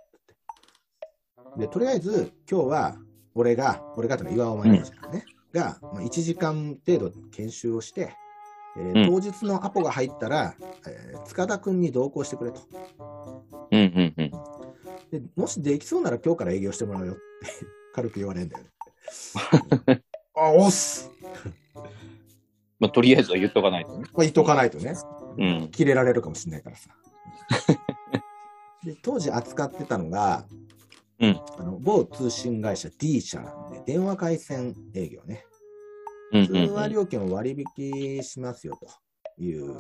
[1.58, 2.98] で、とりあえず、今日は、
[3.34, 8.14] 俺が、俺がというのは岩尾マネージャーね、が、まあ、1時間程度研修をして、
[8.78, 10.56] えーうん当日のアポが入ったら、
[10.88, 12.62] えー塚田君に同行してくれと。
[13.72, 14.32] うんうんうん。
[15.12, 17.22] でもしできそうなら今日から営業してもらうよって
[17.94, 18.70] 軽く言われるんだよね。
[20.36, 21.10] あ、おっす
[22.80, 24.00] まあ、とりあえずは言っとかないとね。
[24.00, 24.94] まあ、言っとかないとね、
[25.38, 25.70] うん。
[25.72, 26.90] 切れられるかもしれないからさ。
[28.84, 30.46] で当時扱ってたのが、
[31.20, 35.46] うんあの某通信会社 D 社なんで、電話回線営業ね。
[36.32, 38.78] うん通話料金を割引しますよ
[39.38, 39.76] という。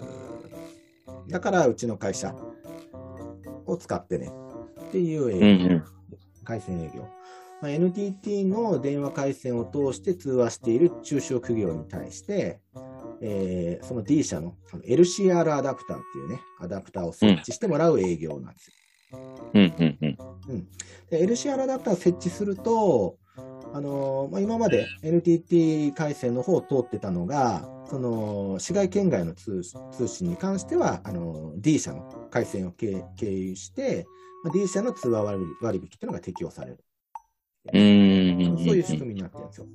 [1.29, 2.33] だからうちの会社
[3.65, 4.31] を使ってね
[4.87, 5.65] っていう営業。
[5.65, 5.83] うんうん。
[6.43, 7.07] 回線営業。
[7.61, 12.61] まあ、NTT の電話回線を通して通話している中小企業に対して、
[13.21, 18.73] えーその D 社のあの LCR アダプターっていうね、アダプターを設置してもらう営業なんですよ。
[19.53, 20.17] うんうん
[20.49, 20.67] うん。
[21.09, 23.17] で LCR アダプターを設置すると、
[23.73, 34.05] あのーまあ、今まで NTT 回線の方を通ってたのが、その市外圏外の通通信に関しては、あのー D 社の回線を経経由して、
[34.43, 36.83] まあ、D 社の通話割引割引っていうのが適用される。
[37.73, 38.57] うん。
[38.63, 39.67] そういう仕組みになってるんですよ。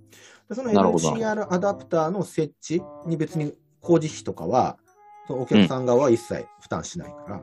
[0.48, 4.78] でそのなるほど LCR アダプターの設置に別に工事費とかは、
[5.26, 7.42] そのお客さん側は一切負担しないから、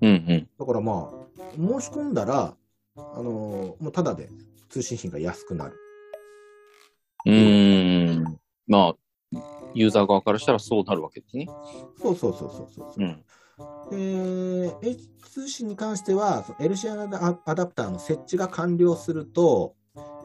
[0.00, 0.48] うんうん。
[0.58, 2.54] だからまあ、申し込んだら、
[2.96, 4.28] あのーもうただで
[4.68, 5.76] 通信費が安くなる。
[7.26, 8.38] うーん。
[8.66, 9.38] まあ、
[9.74, 11.46] ユーザー側からしたらそうなるわけですね。
[12.00, 12.92] そうそうそうそうそう。
[12.96, 13.24] うん。
[13.90, 19.74] で、H 通信に関しては、その LCR アダアダプターの設置が完了すると、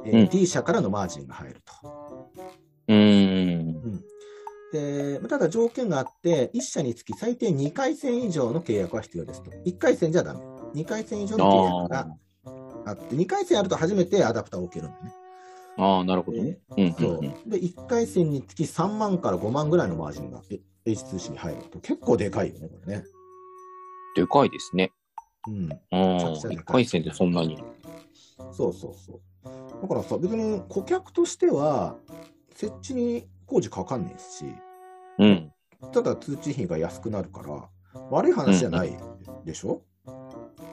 [0.05, 1.73] えーうん D 社からのマージンが入ると。
[2.87, 4.03] うーん。
[4.71, 9.51] でただ条件があって、1社につき最低2回戦以上の契約は必要ですと。
[9.51, 10.39] 1回戦じゃダメ。
[10.75, 12.07] 2回戦以上の契約が
[12.85, 15.13] あって、2回戦あると初めてアダプターを受けるんだよね。
[15.77, 16.57] ああ、なるほどね。
[16.75, 17.21] うんうんそううん。
[17.49, 21.79] で、1回戦につき3万から5万ぐらいのマージンがえ H 通信に入ると。
[21.79, 23.05] 結構でかいよね、これね。
[24.21, 24.91] でかいですね。
[25.47, 25.71] うん。
[25.71, 27.57] ああ、ちゃくちゃでかい一回戦でそんなに。
[28.51, 29.81] そうそうそう。
[29.81, 31.95] だからさ、別に顧客としては、
[32.53, 34.45] 設置に工事かかんねえし、
[35.19, 35.51] うん。
[35.93, 37.69] ただ通知費が安くなるから、
[38.09, 38.97] 悪い話じゃない
[39.45, 39.83] でしょ、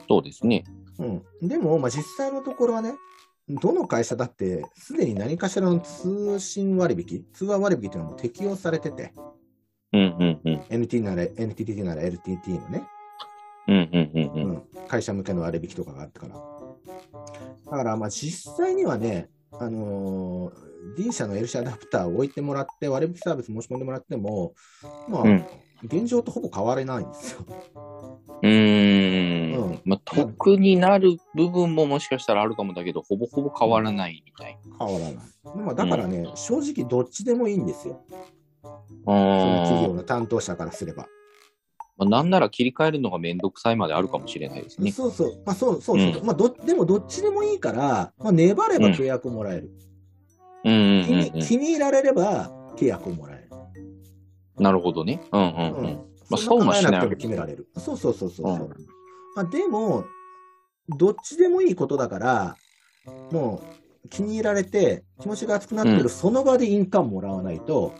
[0.07, 0.63] そうですね。
[0.97, 2.95] うん、でも、まあ、実際のところはね、
[3.47, 9.13] どの会社だって、すでに何かしらの通信割引、通話割引というのも適用されてて、
[9.93, 10.59] うんうんうん。
[10.69, 12.87] NT なら NTT なら LTT のね、
[14.87, 16.35] 会社向けの割引とかがあったから。
[17.71, 24.53] だから、まあ、実際にはね、あのー D 社の L 社アダプターを置いてもらって、割引サービス申し込んでもらっても、
[25.09, 25.45] まあ、うん
[25.83, 27.45] 現状とほぼ変わらないんですよ。
[28.41, 29.81] うーうんん。
[29.83, 35.13] まあ、得になる部分ももしかしたらあるかもだけど、ほぼほぼ変わらないみたい変わらない。
[35.13, 38.01] でまあ、だからね、正直どっちでもいいんですよ。
[38.09, 38.19] な。
[39.05, 41.07] その企業あの担当者からすれば。
[41.97, 44.91] まあ、なんなら切り替えるのがめんどくさいまであるかもしれないですね。
[44.91, 45.41] そうそう。
[45.45, 46.21] まあ、そうそうそう。
[46.21, 49.71] うまあど、でもどっちでもいいから、まあ、粘れば契約をもらえる。
[50.63, 50.67] 気
[51.57, 53.47] に入られれば契約をもらえ
[54.57, 54.61] る。
[54.61, 54.63] ん。
[54.63, 55.21] なるほどね。
[55.31, 55.85] うんうんううん。
[55.85, 56.05] ん。
[56.29, 57.67] まあそうもしない決められる。
[57.77, 58.51] そうそうそうそう。
[58.51, 58.69] ううん
[59.35, 60.05] まあ、でも、
[60.89, 62.55] どっちでもいいことだから、
[63.31, 63.61] も
[64.05, 67.93] う気に入られて気持ちが熱くなってる、うんその場で印鑑もらわないと、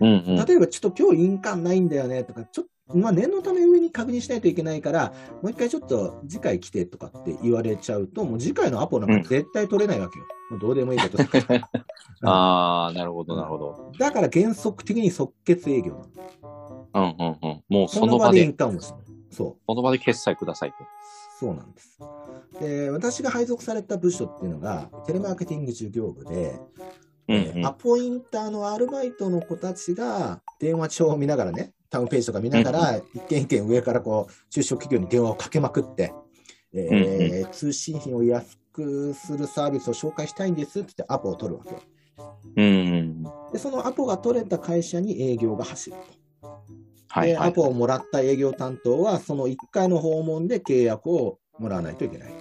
[0.00, 0.44] うんうん。
[0.44, 10.26] 例えばちょっと今日印鑑ないんだよねとか、ちょっと、まあ念のため上に確認しないといけないから、もう一回ちょっと次回来てとかって言われちゃうと、もう次回のアポなんか絶対取れないわけよ。
[10.50, 11.18] もうどうでもいいこと。
[12.22, 13.92] ああ、なるほどなるほど。
[13.98, 16.88] だから原則的に即決営業なの。
[16.94, 17.62] うんうんうん。
[17.68, 18.98] もうそその場での場で、印鑑をする。
[19.30, 19.56] そう。
[19.66, 20.76] その場で決済くださいと。
[21.38, 22.00] そうなんです。
[22.60, 26.58] で、私が配属された部署っていうのが、テレマーケティング事業部で、
[27.28, 36.12] うんえーアポインターのアルバイトの子たちが電話帳を見ながらね、タウンページとか見ながら、一件一件上からこう、中小企業に電話をかけまくって、
[36.72, 41.82] えー通信費を安くするサービスを紹介したいんですってアポを取るわけよ。
[42.56, 43.22] うん。
[43.52, 45.96] で、そのアポが取れた会社に営業が走る
[46.40, 46.48] と。
[47.08, 47.52] はい、はいでア。
[47.52, 52.32] ポをもらった営業担当は、その1回の訪問で契約をもらわないといけない。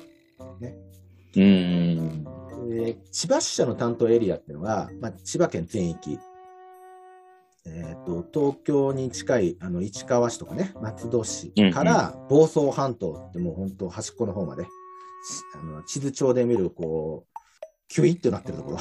[1.37, 2.25] うん。
[2.69, 6.19] で千葉支社の担当エリアっていうのは、まあ、千葉県全域、
[7.69, 14.69] えー、と東京に近いあの市川市とかね、松戸市から房総半島ってもう本当端っこの方まで、し
[15.55, 17.39] あの地図帳で見る、こう、
[17.87, 18.77] キュイってなってるところ、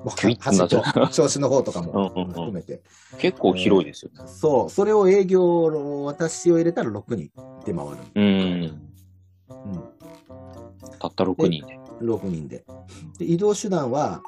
[0.00, 2.82] も うキュイってなってる端っこ銚子の方とかもうんうんうん含めて、
[3.18, 4.28] 結構広いですよね。
[4.28, 7.30] そう、それを営業の私を入れたら6人
[7.64, 7.96] で回る。
[8.14, 8.24] うん。
[8.24, 8.90] うん
[10.98, 11.78] たった6人で。
[12.00, 12.64] 6人で。
[13.18, 14.22] で移動手段は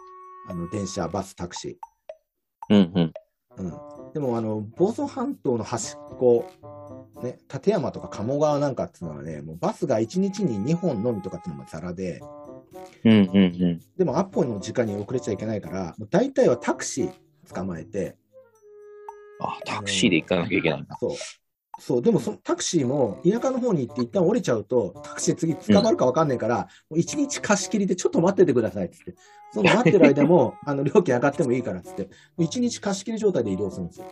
[0.49, 1.79] あの電車、バス、タクシ
[2.71, 3.13] うんうん。
[3.59, 3.63] ー。
[3.63, 6.51] うん、でも、あの房総半島の端っこ、
[7.23, 12.21] ね、立山とか鴨川なんかっていうのはね、もうバスが1日に2本のみとかっていうのもざらで、
[13.05, 13.81] うんうんうん。
[13.97, 17.13] でもアポの時間に遅れちゃいけないから、もう大体はタクシー
[17.55, 18.17] 捕まえて、
[19.41, 20.97] あ、タクシーで行かなきゃいけないんだ。
[21.01, 21.11] そう。
[21.79, 29.15] そう、でもそのタクシーも田舎の方に行って一旦降りちゃうと、タクシー次捕まるか分かんないから、もう一日貸し切りでちょっと待っててくださいっつって。
[29.53, 32.09] その待ってる間も、 あの、料金上がってもいいからっつって、も
[32.39, 34.07] う一日貸し切り状態で移動するんですよ。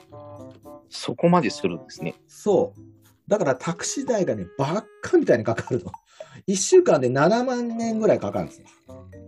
[0.88, 2.14] そこまでするんですね。
[2.26, 2.80] そう。
[3.28, 5.92] だからタクシー代がね、ばっかみたいにかかるの。
[6.48, 8.66] 1週間で7万円ぐらいかかるんですよ。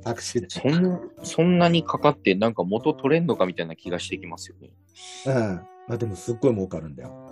[0.03, 4.71] タクシーそんそんなにかかって、なんか元取れんのかみたいな気がしてきますよね。
[5.25, 5.37] 代。
[5.37, 5.55] うん。
[5.89, 7.32] まあでもすっごい儲かるんだよ。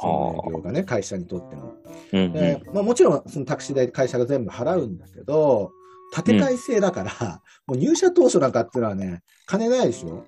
[0.00, 1.74] その営業がね、会社にとっても。
[2.12, 2.32] うんうん。
[2.32, 5.72] でまあ、もちろんそのタクシー代会社が全部払うんだけど、
[6.12, 10.24] 建て替え制だから、 もう入社当初なんかっていうのはね、金ないでしょ。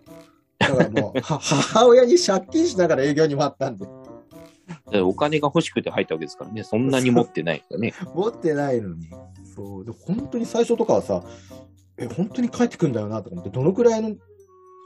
[0.58, 3.86] だからもう、 は母親に借金しながら営業に回ったんで、
[4.90, 6.62] でお金が欲しくて入ったわけですからね。
[6.62, 7.94] そんなに持ってないですよね。
[8.14, 9.08] 持ってないのに。
[9.54, 9.84] そう。
[9.84, 11.22] で、本当に最初とかはさ、
[11.98, 14.14] え、本当に帰ってくんだよなとか思って、どのくらいの、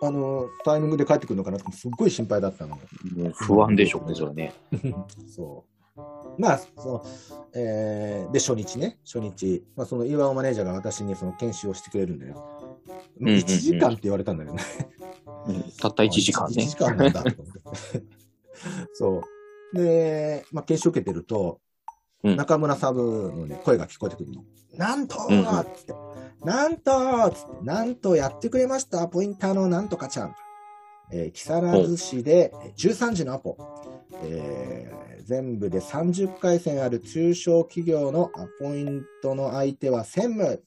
[0.02, 2.78] あの、タイミングで帰ってくるのかなって、すっごい心配だったの。
[3.34, 4.52] 不安でしょうね、それね。
[5.28, 5.76] そう。
[6.38, 7.04] まあ、その、
[7.54, 12.34] えーで、初日ね、初日、まあ、その岩尾マネージャーが私にその研修をしてくれるんだよ。
[13.20, 14.62] んうんうん1時間って言われたんだよね。
[15.48, 16.66] うんたった1時間1ね。
[16.66, 18.02] 時間なんだと思って。
[18.92, 19.22] そ
[19.72, 19.76] う。
[19.76, 21.60] で、まあ、研修受けてると、
[22.22, 24.44] うん中村サブのね、声が聞こえてくるの。
[24.76, 25.94] なんとうんうんーっつって、
[26.44, 30.34] なんとーっつって、なんとやってくれました、ポインターのなんとかちゃん。
[31.12, 33.56] えー木更津市でえー13時のアポ。
[34.24, 40.62] えー全部で30回戦ある中小企業のアポイントの相手は専務。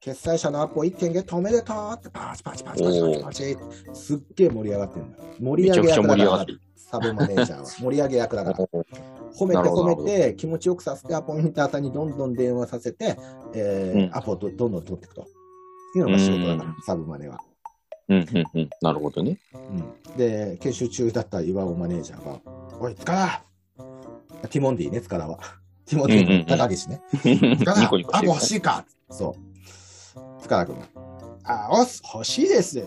[0.00, 3.56] 決済者のアポ1件ゲットおめでとうってパチパチパチパチパチパチ
[3.92, 5.18] すっげえ盛り上がってるんだ。
[5.38, 7.66] 盛り上げ役だからがってる、サブマネージャーは。
[7.66, 8.58] 盛り上げ役だから。
[9.38, 13.16] 褒めて褒めて、気持ちよくさせて、アポインターさんにどんどん電話させて、
[13.54, 15.26] えーうんアポをどどんどん取っていくと。
[15.94, 17.38] いうのが仕事だからうん、サブマネは。
[18.08, 18.70] うんうんうん。
[18.80, 19.38] なるほどね。
[19.54, 22.40] うん、で、研修中だった岩尾マネージャーが、
[22.80, 23.12] おい、塚
[24.42, 25.38] 田ティモンディね、塚田は。
[25.86, 27.00] ティモンディの高岸ね。
[27.58, 28.84] 塚田アポ欲しいか？
[29.10, 30.42] そう。
[30.42, 30.86] 塚田君が、
[31.44, 32.84] あ、おっす、欲しいです。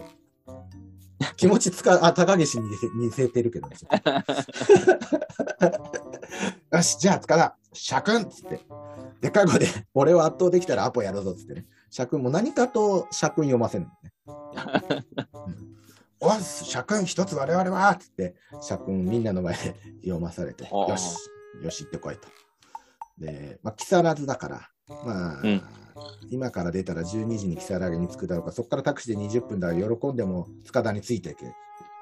[1.38, 3.76] 気持ちつか、あ、高岸に似せてるけどね。
[6.72, 8.62] よし、じゃあ塚田、社訓っつって。
[9.22, 11.66] でっかい声で、俺を圧倒できたらアポやるぞっつってね。
[11.90, 14.12] 社訓も何かと社訓読ませるのね。
[15.48, 15.74] うん
[16.26, 21.18] おっす、社訓一つ我々はっつって、社訓みんなの前で読まされて、よし、
[21.62, 22.30] よし行ってこいと。
[23.18, 25.62] で、まあ、木更津だから、まあ、うん
[26.30, 31.46] 今から出たら12時に木更津に着くだろうか、そこからタクシーで20分だから喜んでも塚田についていけ、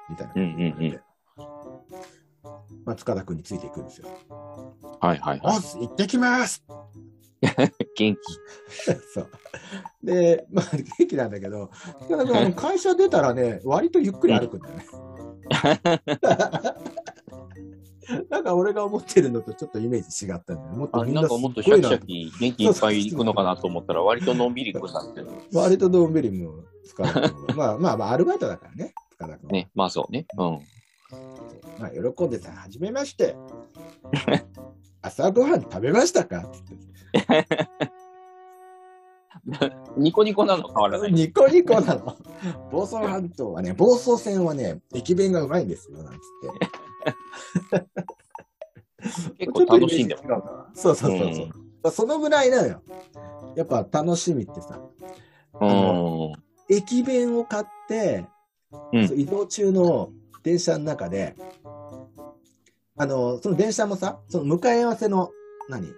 [0.08, 0.78] みたいなこと言われて。
[0.78, 1.00] うんうんうん
[2.84, 4.08] まあ、塚田君についていくんですよ。
[5.00, 6.64] はいはいはおっす、行ってきます
[7.42, 7.46] い。
[7.96, 8.18] 元気。
[9.14, 9.28] そう。
[10.02, 10.64] で、まあ、
[10.98, 11.70] 元気なんだけど、
[12.02, 14.84] 塚田君会社出たらね、割とゆっくり歩くんだよね。
[18.30, 20.62] なんか俺が思ってるのとちょっっとイメージ違ったんだ。
[20.62, 25.22] もっとあみんななかもっとシャキシャキ元気いっぱい行くのかなと思ったら割とのんびり行くんだって。
[25.52, 27.54] 割とのんびりも塚田君は。
[27.54, 29.52] まあまあまあ、アルバイトだからね、塚田君は。
[29.52, 30.26] ね、まあそうね。
[30.36, 30.58] うん。
[31.78, 33.36] まあ、喜んでさ、はじめまして。
[35.02, 36.76] 朝ごはん食べましたかって
[39.96, 41.12] ニコニコなの変わらない。
[41.12, 42.16] ニコニコなの。
[42.70, 46.18] 房総半島はね、房総線はね、駅弁がうまいんですよ、なんつっ
[46.60, 46.81] て。
[49.38, 50.08] 結構楽しんでもちょっとイメージ違う
[50.44, 50.70] な。
[50.74, 51.48] そうそうそうそ
[51.88, 52.82] う、そのぐらいなのよ。
[53.56, 54.78] やっぱ楽しみってさ、
[55.60, 56.32] うん。
[56.68, 58.24] 駅弁を買って、
[58.92, 59.02] うん。
[59.18, 60.10] 移動中の
[60.42, 61.34] 電車の中で、
[62.96, 65.30] あの、その電車もさ、その向かい合わせの、
[65.68, 65.94] 何？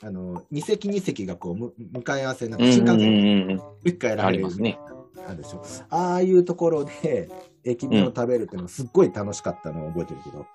[0.00, 3.62] あの、2席2席がこう、む向かい合わせ、なんか新幹線うんうん。
[3.84, 4.20] 一回うん。
[4.20, 4.78] ありますね。
[5.26, 5.62] あるでしょ。
[5.90, 7.28] ああいうところで
[7.64, 10.46] 駅弁を食べるっていうのがすっごい楽しかったのを覚えてるけど、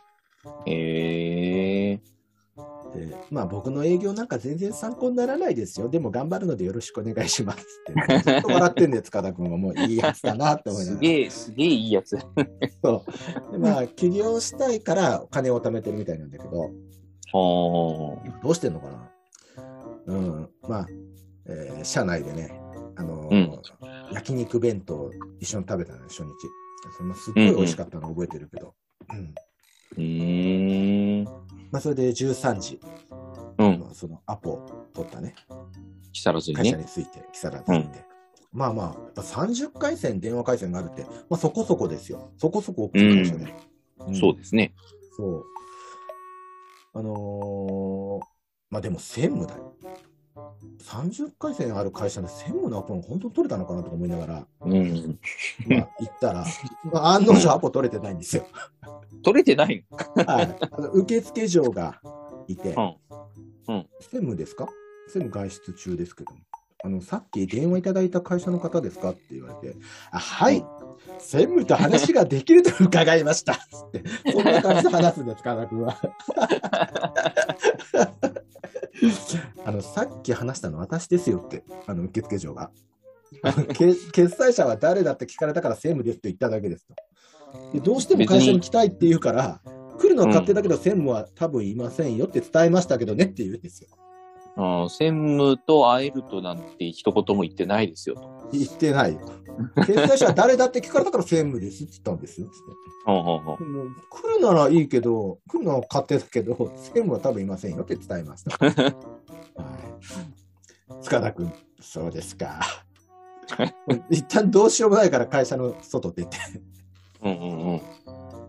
[0.65, 2.01] へえ
[2.93, 5.89] でまあ僕の営業なんか全然参考にならないですよ。
[5.89, 8.17] でも頑張るのでよろしくお願いしますって。
[8.23, 10.97] ずっと笑ってんね塚田君はもういいやつだなって思いながら。
[10.97, 12.17] すげえ、すげえいいやつ。
[12.83, 13.05] そ
[13.49, 16.69] うでまあ起業したいからお金を貯めてるみたいなんだけど、は
[18.43, 19.09] どうしてんのかな
[20.05, 20.87] うん、まあ、
[21.45, 22.59] えー社内でね、
[22.95, 23.61] あのーうん
[24.13, 26.29] 焼肉弁当一緒に食べたのよ、初日。
[26.95, 28.75] それもすっごい美味しかったの覚えてるけど。
[29.09, 29.35] うん
[29.95, 31.23] うーん。
[31.71, 32.79] まあ、それで13時、
[33.57, 33.79] うん。
[33.79, 34.59] まあ、そのアポ
[34.93, 35.35] 取ったね、
[36.11, 36.83] 木更津に会社ね。
[36.83, 38.05] に着いて、木更津にいて。
[38.51, 42.31] まあまあ、やっぱ30回線、電話回線があるって、まあそこそこですよ。
[42.37, 43.45] そこそこ大きい会社で。
[43.45, 44.73] んそうですね。
[45.17, 45.43] そう。
[46.93, 48.25] あのー
[48.69, 49.75] まあでも専務だよ。
[50.81, 55.19] 30回線ある会社で専務のアポ本当に取れたのかなとか思いながら、うん。
[55.67, 56.45] まあ、行ったら、
[56.91, 58.45] まあ、案の定アポ取れてないんですよ。
[59.23, 59.85] 取れてない
[60.25, 60.55] はい。
[60.71, 62.01] あの受付嬢が
[62.47, 62.97] いて、の
[63.67, 64.67] 専務ですか？
[65.07, 66.39] 専務外出中ですけども。
[66.85, 69.11] あの、さっき電話いただいた会社の方ですか？
[69.11, 69.77] って言われて、
[70.11, 70.65] あ、はい。
[71.19, 73.53] 専務と話ができると伺いました。
[73.53, 75.97] つって、そんな感じで話すんです、金君は。
[79.65, 82.71] あの、さっき話したの私ですよって、あの、受付嬢が。
[83.73, 86.93] 決済者は誰だって聞かれたから専務ですと言っただけですと。
[87.73, 89.61] でどうしても会社に来たいって言うから、
[89.99, 93.89] 来るのは勝手だけど、専務は多分いませんよって伝えましたけどねって言うんですよ。
[94.55, 94.89] うん。
[94.89, 98.49] 専務と会えるとなんて一言も言ってないですよと。
[98.51, 99.19] 言ってないよ。
[99.85, 102.49] 決済者は誰だって聞かれたから専務ですって言ったんですよ。
[103.05, 103.57] 来
[104.27, 108.57] るならいいけど、来るのは勝手だけど、専務は多分いませんよって伝えました。
[108.65, 108.75] はい。
[111.03, 111.51] 塚田君、
[111.81, 112.59] そうですか。
[114.09, 116.37] 一旦どうしようもないから会社の外出て、
[117.21, 117.81] うんうんうん。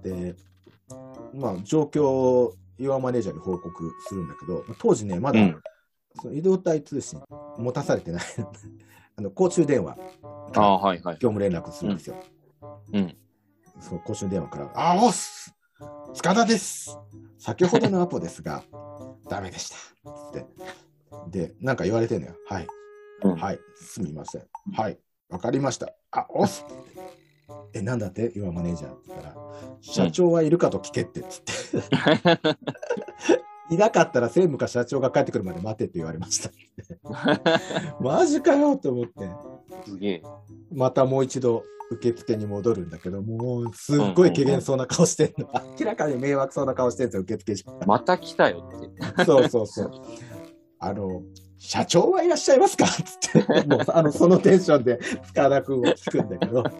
[0.02, 0.34] で、
[1.34, 5.60] まあ状況を岩マネージャーに報告するんだけど、当時ね、まだ、うん。
[6.20, 7.20] その移動体通信
[7.58, 8.22] 持たされてない。
[9.16, 9.96] あの、公衆電話、
[10.54, 11.14] ああ、はいはい。
[11.16, 12.16] 業務連絡するんですよ。
[12.92, 13.16] うん。
[13.80, 15.54] その公衆電話から、あ、おっす
[16.14, 16.96] 塚田です
[17.38, 18.62] 先ほどのアポですが、
[19.28, 19.76] ダメでした。
[19.76, 20.42] つっ
[21.30, 21.48] て。
[21.48, 22.34] で、なんか言われてんのよ。
[22.48, 22.66] はい。
[23.22, 23.58] うんはい。
[23.76, 24.46] すみません。
[24.74, 24.98] はい。
[25.28, 25.92] わかりました。
[26.10, 26.64] あ、おっす
[27.72, 28.32] え、なんだって？
[28.36, 29.36] 今マネージャーって言ったら、
[29.80, 31.52] 社長はいるかと聞けって、つって。
[33.74, 36.50] いなかったら専務か社長が帰ってくるまで待てって言われました。
[38.00, 39.28] マジかよと思って。
[39.86, 40.22] すげえ。
[40.72, 45.48] またもう一度受付に戻るんだけど、もうすっごい怪げそうな顔してんの。
[45.78, 47.80] 明らかに迷惑そうな顔してるんですよ、受付所。
[47.86, 48.68] また来たよ
[49.14, 49.24] って。
[49.24, 49.90] そうそうそう。
[50.78, 51.22] あの、
[51.58, 52.86] 社長はいらっしゃいますか？
[52.86, 56.70] つって、もうあのそのテンションで塚田君を聞くんだけど、も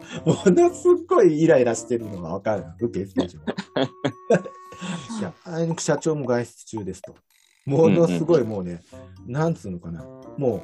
[0.47, 3.39] のすっごいイライラしてるのがわかる、受付所。
[5.21, 7.15] いや、あいにく社長も外出中ですと。
[7.65, 8.83] ものすごいもうね、
[9.27, 10.05] なんつうのかな、
[10.37, 10.63] も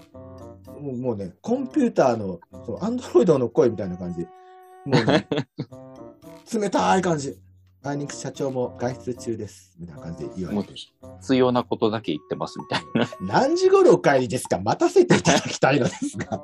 [0.80, 4.20] う、もうね、コンピューターの、そうアンドロイドの声みたいな感じ。
[4.20, 5.26] もうね、
[6.52, 7.38] 冷たい感じ。
[7.82, 9.74] あいにく社長も外出中です。
[9.78, 10.74] みたいな感じで言われて。
[11.20, 13.08] 必要なことだけ言ってますみたいな。
[13.42, 14.58] 何時頃お帰りですか？
[14.58, 16.42] 待たせていただきたいのですが。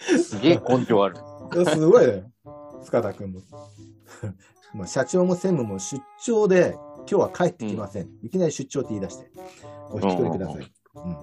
[0.24, 1.16] すげえ根性ある。
[1.66, 2.24] すごいね。
[2.82, 3.40] 塚田君も。
[4.72, 6.78] まあ社長も専務も出張で、
[7.10, 8.08] 今日は帰ってきません。
[8.22, 9.30] いきなり出張って言い出して、
[9.90, 10.72] お引き取りください。
[10.96, 11.16] うん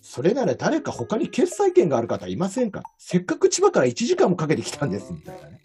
[0.00, 2.82] それなら誰か他に決済権がある方いませんか？
[2.96, 5.60] せっかく千葉から1時間もかけてきたんです、みたいなね。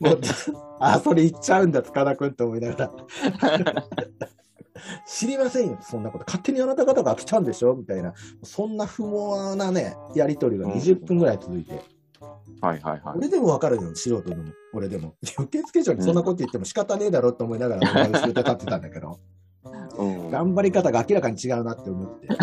[0.80, 2.90] あ、それ言っちゃうんだ、塚田君と思いながら。
[5.06, 6.24] 知りませんよ、そんなこと。
[6.26, 7.74] 勝手にあなた方が来たんでしょ？
[7.74, 8.14] みたいな。
[8.42, 11.78] そんな不毛なね、やりとりが20分ぐらい続いて。
[12.60, 13.18] はいはいはい。
[13.18, 14.44] 俺でもわかるよ、素人でも。
[14.72, 15.14] 俺でも。
[15.38, 19.18] 受付所にそんなこと言っても仕方ねえだろうと思いながら、俺は立ってたんだけど、
[19.98, 20.30] うん。
[20.30, 22.28] 頑張り方が明らかに違うなって思って。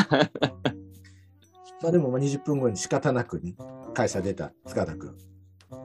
[1.81, 3.55] まあでもまあ20分後に仕方なくね、
[3.93, 5.15] 会社出た塚田君。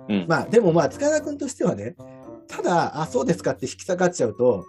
[0.09, 1.97] うんまあでもまあ塚田君としてはね、
[2.47, 4.65] ただ、あ、そうですかって引き下がっちゃうと、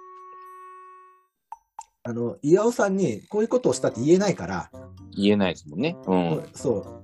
[2.03, 4.71] あの、岩尾さんにこういうことをしたって言えないから、
[5.15, 5.97] 言えないですもんね。
[6.07, 6.49] うん。
[6.53, 6.98] そう。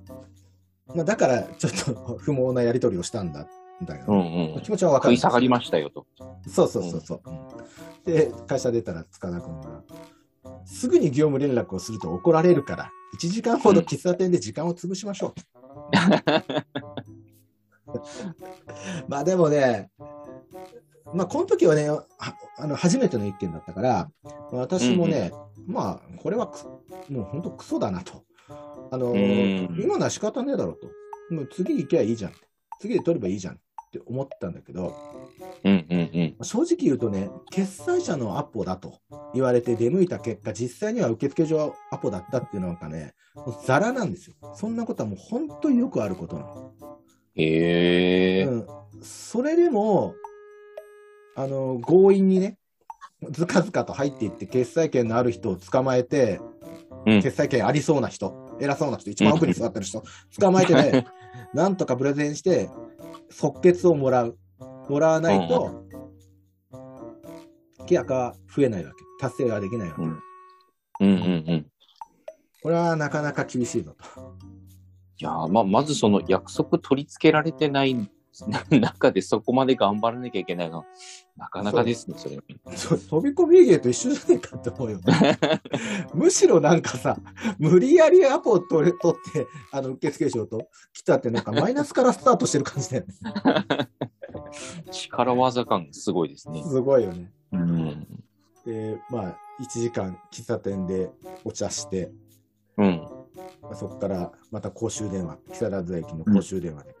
[0.94, 3.46] まあだから、ちょっと不毛なやり取りをしたんだ、
[3.82, 4.62] だよ、うんうん。
[4.62, 5.16] 気持ちはわかる。
[5.16, 6.06] 食い下がりましたよと。
[6.48, 7.20] そうそうそうそう。
[8.04, 9.82] で、会社出たら塚田君が、
[10.64, 15.34] すぐに業務連絡をすると怒られるから、1時間ほど喫茶店で時間を潰しましょう。
[19.08, 19.90] まあでもね、
[21.12, 22.04] まあこの時はね、は
[22.58, 24.10] あの初めての一件だったから、
[24.52, 25.32] 私もね、
[25.66, 26.64] まあこれはく
[27.10, 28.25] もう本当クソだなと。
[28.90, 31.34] あの、うん今のは仕方ねえだろうと。
[31.34, 32.32] もう次行けばいいじゃん。
[32.80, 33.58] 次で取ればいいじゃんっ
[33.90, 34.94] て思ったんだけど、
[35.64, 36.44] うんうんうん。
[36.44, 38.98] 正直言うとね、決済者のアポだと
[39.34, 44.34] 言われて出向いた結果、実際には受付上アポだったっていうのがね、もうザラなんですよ。
[44.54, 46.72] そんなことはもう本当によくあることなの。
[47.34, 48.44] へえ。
[48.44, 48.66] うん、
[49.02, 50.14] それでも、
[51.34, 52.58] あの、強引にね、
[53.30, 60.02] ずかずかと入っていって、決済権のある人を捕まえて、うん決済権ありそうな人、偉そうな人、一番奥に座ってる人、
[60.38, 61.06] 捕まえてね、
[61.54, 62.70] なんとかプレゼンして、
[63.30, 64.38] 即決をもらう。
[64.88, 65.84] もらわないと、
[67.86, 68.96] 契約は増えないわけ。
[69.20, 70.02] 達成ができないわけ。
[70.02, 70.18] うんうん
[71.00, 71.66] うんうん。
[72.62, 74.36] これはなかなか厳しいぞと。
[75.18, 77.94] いやーまあ、まずその約束取り付けられてない
[78.70, 80.84] 中でそこまで頑張らなきゃいけないのは、
[81.36, 82.38] なかなかですね、それ。
[82.76, 85.38] そう飛び込み営業と一緒じゃねえかって思うよね。
[86.14, 87.18] むしろなんかさ、
[87.58, 93.88] 無理やりアポを取れ取って、あの受付証と来たって、なんかマイナスからスタートしてる感じだよね。
[94.90, 96.62] 力技感がすごいですね。
[96.62, 97.32] すごいよね。
[97.52, 98.06] うん。
[98.64, 101.10] で、まあ、1時間喫茶店で
[101.44, 102.10] お茶して、
[102.76, 103.08] うん。
[103.62, 106.95] まあそこからまた公衆電話、木更津駅の公衆電話で、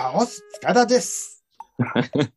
[0.00, 1.44] あ、おす、塚田です。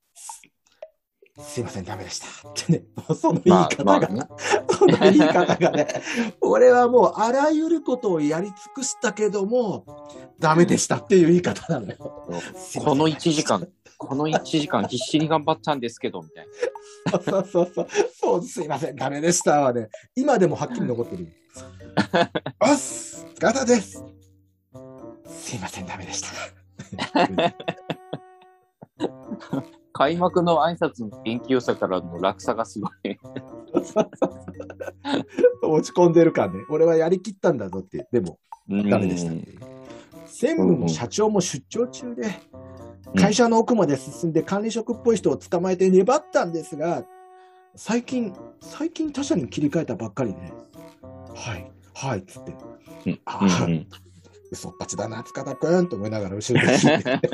[1.40, 2.28] すいません、ダメでした。
[2.50, 2.84] ってね、
[3.16, 4.28] その言い方が、まあまあね
[4.70, 5.88] その言い方がね、
[6.42, 9.86] 俺はもうあらゆることをやり尽くしたけども、
[10.40, 11.98] ダメでしたっていう言い方なのよ。
[11.98, 17.22] この1時間、この1時間必死に頑張ったんですけど、みたいな。
[17.24, 17.88] そうそうそう。
[18.20, 19.90] そう、すいません、ダメでしたわね。
[20.16, 21.28] 今でもはっきり残ってる。
[22.60, 24.04] おっす、塚田です。
[25.28, 26.30] すいません、ダメでした。
[29.94, 33.20] 開幕の挨拶の元気良さからの落差がすごい。
[35.64, 36.60] 落ち込んでる感ね。
[36.70, 38.08] 俺はやりきったんだぞって。
[38.12, 39.60] でも、ダメでしたっていう。
[40.28, 42.40] 専務も社長も出張中で、
[43.16, 47.04] 会社の奥まで進んで管理職っぽい人を捕まえて粘ったんですが、
[47.76, 50.40] 最近、最近他社に切り替えたばっかりで、
[51.36, 52.54] はい、はい、つって、
[53.06, 53.88] うんあうんうん
[54.52, 57.30] 嘘っぱちだな、塚田くんと思いながら後ろで聞いて、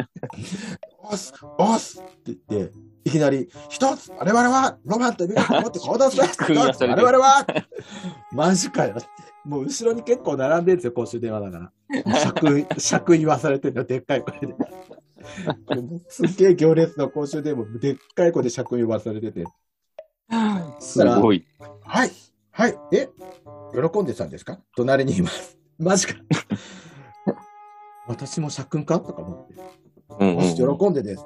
[1.00, 7.46] おっす、おっすって言って、いきなり、一つ、我々はロマンと美学を持って行動する我々は
[8.32, 9.08] マジかよって。
[9.46, 11.72] もう後ろに結構並んでるんですよ、公衆電話だか
[12.06, 12.20] ら。
[12.20, 14.56] 尺、尺言わされてるの、でっかい声で。
[16.10, 19.46] すっげえ行列の公衆電話、でっかい声で尺言わされてて。
[20.80, 21.48] すごい。
[21.84, 22.12] はい、
[22.52, 23.10] はい、え、
[23.74, 24.60] 喜んでたんですか？
[24.76, 25.58] 隣にいます。
[25.80, 26.16] マジか。
[28.08, 29.56] 私も社訓かとか思って。
[30.20, 31.26] うんよし、喜んでです。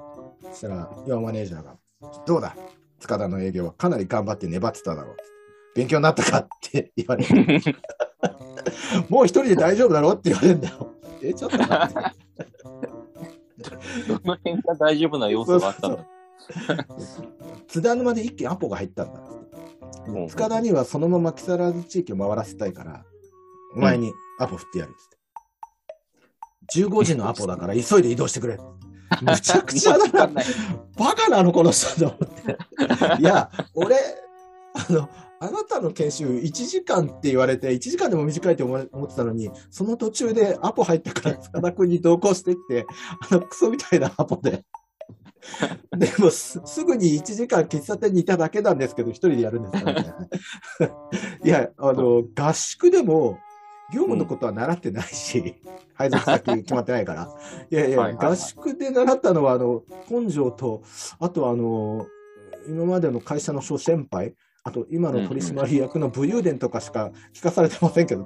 [0.51, 1.77] そしたら、岩マネージャーが、
[2.25, 2.55] どうだ？
[2.99, 5.23] 塚田の営業はかなり頑張って粘ってただろうって。
[5.75, 7.33] 勉強になったかって言われて、
[9.09, 10.91] もう一人で大丈夫だろって言われるんだよ。
[11.21, 11.95] え、ちょっと待って。
[14.07, 16.05] どの辺が大丈夫な要素があったんだ
[17.67, 19.21] 津田沼で一件アポが入ったんだ。
[20.07, 23.05] うん塚田にはそのまま木更津地域を回らせたいから、
[23.75, 25.20] お前にアポ振ってやるっつって。
[26.75, 28.57] 15時のアポだから急いで移動してくれ。
[29.21, 30.41] むちゃくちゃだな。
[30.97, 33.21] バカなの、この人と思って。
[33.21, 33.97] いや、俺、
[34.73, 35.09] あの、
[35.41, 42.85] あなたの研修1時間って言われて、1時間でも短いと思思ってたのに、その途中でアポ入ったから塚田君に同行してって、
[43.29, 44.63] あのクソみたいなアポで。
[45.97, 50.13] でもす、すぐに1時間喫茶店にいただけなんですけど、一人でやるんですからね。
[51.43, 53.39] いや、あの、合宿でも、
[53.93, 55.55] 業務のことは習ってないし、
[55.93, 57.29] 配属先決まってないから。
[57.69, 60.83] いやいや、はいはいはい合宿で習ったのは、あの、根性と、
[61.19, 62.07] あとあの、
[62.67, 68.25] 今までの会社の諸先輩、あと今の取締役の武勇伝とかしか聞かされてませんけど、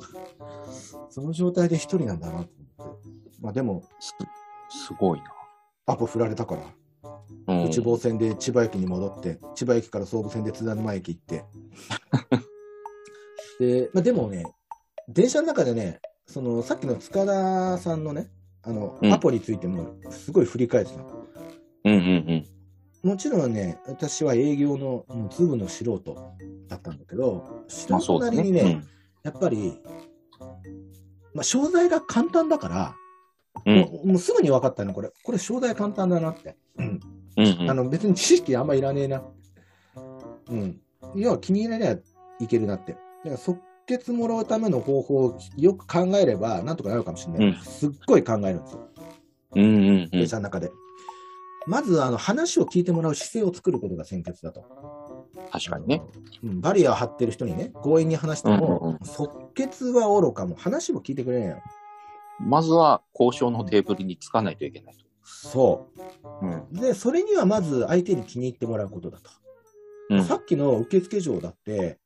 [1.09, 3.07] その状態で一人なんだなと思って。
[3.41, 3.83] まあでも、
[4.69, 5.25] すごいな。
[5.87, 6.65] アポ振られたから、う
[7.53, 11.45] ん内房線で千葉駅に戻って、千葉駅から総武線で津田沼駅行って。
[13.59, 14.45] で、まあ、でもね、
[15.07, 18.29] 電車の中でね、そのさっきの塚田さんのね、
[18.63, 21.25] あの、うんアポについてもすごい振り返ってたの。
[21.85, 22.45] うんうん
[23.03, 26.33] もちろんね、私は営業のもうズブの素人
[26.67, 28.83] だったんだけど、素人なりにね、ね。
[29.21, 29.79] やっぱり、
[31.35, 32.95] まあ、商材が簡単だから、
[33.63, 36.55] うんもうもうすぐに分かったの、これ、これ商材簡単だなって。
[36.77, 36.99] うん
[37.37, 39.23] うんあの別に知識あんまいらねえな。
[40.49, 40.81] うん。
[41.15, 42.01] 要は気に入られば
[42.39, 42.93] いけるなって。
[42.93, 47.47] だから即決もらうための方法をよく考えれば、なんとかなるかもしれない。
[47.49, 48.89] うんすっごい考えるんですよ、
[49.55, 50.71] うんうんうん電車の中で。
[51.67, 54.63] まずあの話を聞いてもらう姿勢を作ることが先決だと。
[55.51, 56.01] 確かにね。
[56.43, 61.61] うんバリアを張ってる人にね、強引に話しても、うんうん即決は愚かも、話も聞いてくれないよ。
[62.39, 65.05] まずは交渉のテーブルにつかないといけないと。
[65.23, 65.87] そ
[66.41, 66.51] うん。
[66.53, 66.67] う。
[66.71, 69.29] で、それにはまず相手に気に入ってもらうことだと。
[70.09, 71.97] うんさっきの受付嬢だって、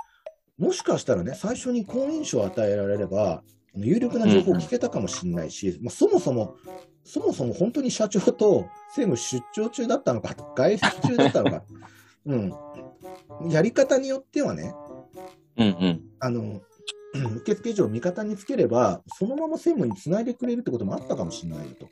[0.59, 3.43] もしかしたらね、最初に好印象を与えられれば、
[3.75, 6.57] 有力な情報を聞けたかもしれないし、まあ、そもそも、
[7.05, 11.63] そもそも本当に社長と政務出張中だったのか、外出中だったのか、
[12.25, 12.53] うん。
[13.49, 14.73] やり方によってはね、
[15.57, 16.01] うんうん。
[16.19, 16.61] あの、
[17.37, 21.87] 受付嬢を味方につければ、そのまま専務につないでくれるってこともあったかもしれないよと。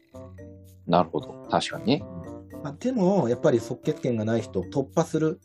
[0.86, 1.48] なるほど。
[1.50, 2.04] 確かにね。
[2.64, 5.40] まあ、でも、やっぱり即決権がない人を突破する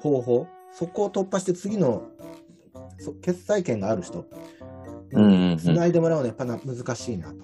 [0.00, 2.27] 方法、そこを突破して次のそ
[3.22, 4.26] 決裁権がある人、
[5.12, 7.34] うんうんうんつないでもらうのはやっぱな難しいなと。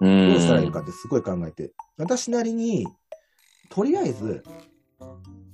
[0.00, 0.34] うどん。
[0.36, 2.86] うしたらいいかってすごい考えて、私なりに、
[3.68, 4.42] とりあえず、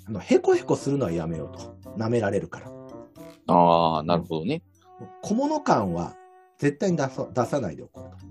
[0.07, 1.77] あのへこへこするのはやめようと。
[1.97, 2.71] 舐められるから。
[3.49, 4.63] ああ、なるほどね。
[5.23, 6.15] 小物感は
[6.59, 8.27] 絶対に出さ出さないでおこうと。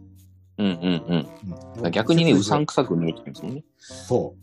[0.60, 1.84] うんうんうん。
[1.84, 3.64] うん逆にね、うさんくさく見えてるんですもんね。
[3.78, 4.36] そ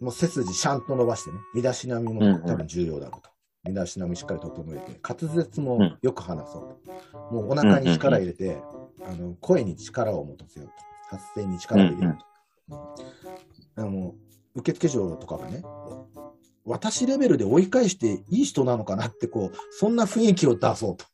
[0.00, 0.04] う。
[0.04, 3.30] もう背筋シャンと伸ばしてね、身だしなみも多分重要だろうと。
[3.68, 6.78] 身だしなみしっかり整えて、滑舌もうんよく話そう
[7.12, 7.34] と。
[7.34, 8.62] もうお腹に力入れて、
[9.04, 10.74] あの声に力を持たせようと。
[11.10, 12.18] 発声に力を入れよう
[12.66, 13.12] と。
[13.76, 14.14] あの
[14.54, 15.62] 受付嬢とかがね、
[16.64, 21.06] 私レベルで追い返していい人なのかなって、こう、そんな雰囲気を出そうと。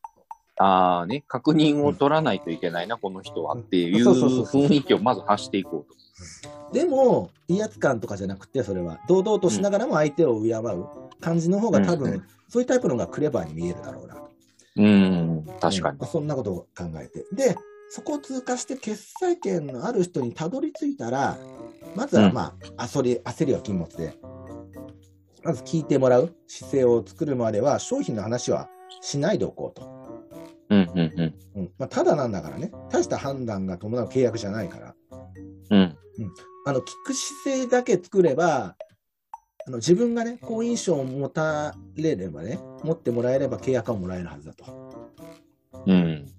[0.57, 6.73] ああね、確認を取らないといけないな、この人はっていう雰囲気をまず発していこうと。
[6.73, 10.87] でも、威圧感とかじゃなくて、それは、堂々としながらも相手を敬う
[11.21, 14.31] 感じの方が多分、うんうそういうタイプの方がクレバーに見えるだろうなと。
[14.77, 16.07] うん、確かにうん。
[16.07, 17.25] そんなことを考えて。
[17.33, 17.57] で、
[17.91, 21.39] そこを通過して決裁権のある人にたどり着いたら、
[21.95, 24.17] まずはまあ、焦り、焦りは禁物で、
[25.43, 28.69] まず聞いてもらう姿勢を作るまでは、商品の話は
[29.01, 29.95] しないでおこうと。
[30.71, 31.35] うんうんうん。
[31.57, 34.95] うんまあ、ただなんだからね、大した判断が伴う契約じゃないから、
[35.71, 35.97] うん。
[36.67, 38.77] あの聞く姿勢だけ作れば、
[39.67, 45.11] あの自分がね、好印象を持たれればね、持ってもらえれば契約はもらえるはずだと。
[45.87, 46.33] うん。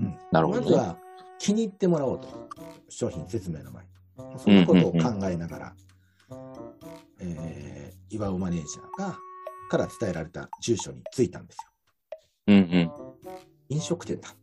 [0.00, 0.66] うんなるほどね。
[0.66, 0.96] まずは
[1.38, 2.48] 気に入ってもらおうと、
[2.88, 3.90] 商品説明の前に。
[4.38, 4.98] そんなことを考
[5.28, 5.74] えながら、
[7.20, 9.18] えー岩尾マネージャーが
[9.68, 11.70] から伝えられた住所に着いたんですよ。
[12.46, 12.90] うんうん。
[13.68, 14.34] 飲食店だ。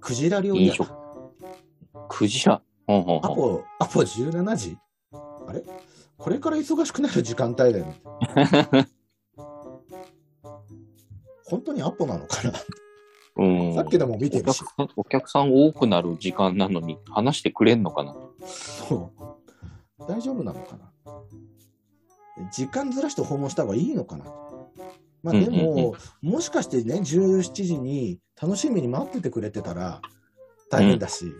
[0.00, 0.98] クジラ料理屋だ。
[2.08, 2.54] クジラ？
[2.54, 2.62] ア。
[2.88, 3.20] ポ、
[3.80, 4.78] アポ17時？
[5.12, 5.62] あれ？
[6.20, 8.00] これから忙しくなる時間帯だよね。
[11.46, 12.52] 本当にアポなのかな、
[13.36, 13.74] うん。
[13.74, 14.62] さっきでも見ておるし
[14.94, 18.14] お客さん多くなる時間なのに話してくれんのかな？
[18.46, 20.04] そう。
[20.06, 20.92] 大丈夫なのかな？
[22.52, 24.26] 時間ずらして訪問した方がいいのかな？
[25.22, 30.00] まあでも、うんうんもしかしてね、17時に楽しみに待っててくれてたら
[30.70, 31.32] 大変だし、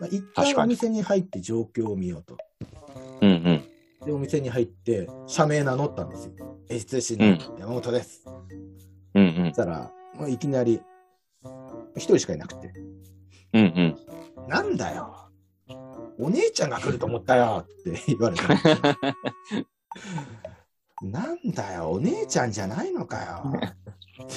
[0.00, 2.36] まあ、一旦お店に入って状況を見ようと。
[3.20, 3.67] うんうん。
[4.04, 6.32] で、お店に入って、社名名乗ったんですよ。
[6.68, 8.24] STC のうん山本です。
[9.14, 9.56] うんうんそし。
[9.56, 10.80] たら、もういきなり、
[11.96, 12.72] 一人しかいなくて、
[13.54, 14.48] うんうん。
[14.48, 15.14] なんだよ。
[16.20, 18.42] お姉ちゃんが来ると思ったよって言われて。
[21.02, 23.52] なんだよ、お姉ちゃんじゃないのかよ。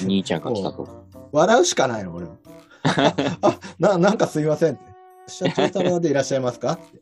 [0.04, 1.08] 兄ちゃんが来たと。
[1.32, 2.38] 笑うしかないの、俺も。
[2.84, 4.84] あな、なんかすいませんって。
[5.28, 7.01] 社長様でいらっしゃいますかって。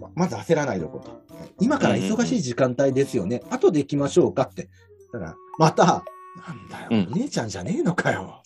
[0.00, 1.22] ままず焦らないでおこうと。
[1.60, 3.42] 今から忙しい時間帯ですよね。
[3.50, 4.68] 後で行きましょうかって。
[5.12, 6.04] だから、また、
[6.46, 8.42] なんだよ、うんお姉ちゃんじゃねえのかよ。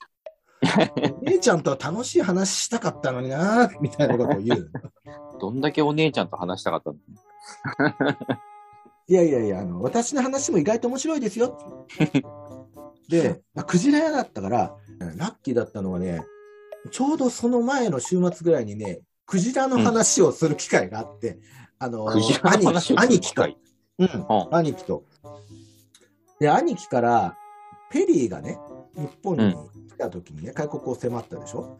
[1.20, 4.70] お姉ちゃんと楽しい話したかったのにな、みたいなことを言う。
[5.40, 6.96] どんだけお姉ちゃんと話したかったの？
[9.08, 11.86] いやいやいや、あの、私の話も意外と面白いですよ。
[13.08, 14.76] で、まあ、クジラ屋だったから、
[15.16, 16.24] ラッキーだったのはね、
[16.90, 19.00] ちょうどその前の週末ぐらいにね、
[19.32, 21.38] クジラの話をする機会があって、
[21.78, 23.56] あの、クジラの話をする兄貴と、機会。
[23.98, 25.04] うん、うん兄貴と。
[26.38, 27.34] で、兄貴から、
[27.90, 28.58] ペリーがね、
[28.94, 29.54] 日本に
[29.88, 31.78] 来た時にね、開国を迫ったでしょ？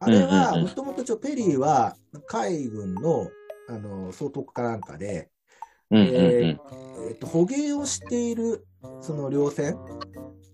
[0.00, 1.94] あれは、もともとペリーは
[2.26, 3.28] 海軍の
[3.68, 5.30] あの総督かなんかで、
[5.92, 6.56] え
[7.10, 8.66] えっと、捕鯨をしている
[9.02, 9.76] その漁船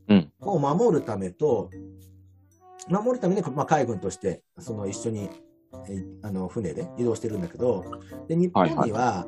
[0.09, 0.33] うん。
[0.41, 1.71] を守るためと、
[2.91, 5.31] 守るために、まあ、海軍としてその一緒に
[5.89, 7.85] えあの船で移動してるんだけど、
[8.29, 9.27] で日本には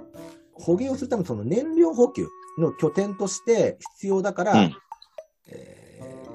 [0.53, 2.26] 捕鯨をするためのその燃料補給
[2.59, 4.76] の拠点として必要だから、うん。
[5.49, 5.86] えー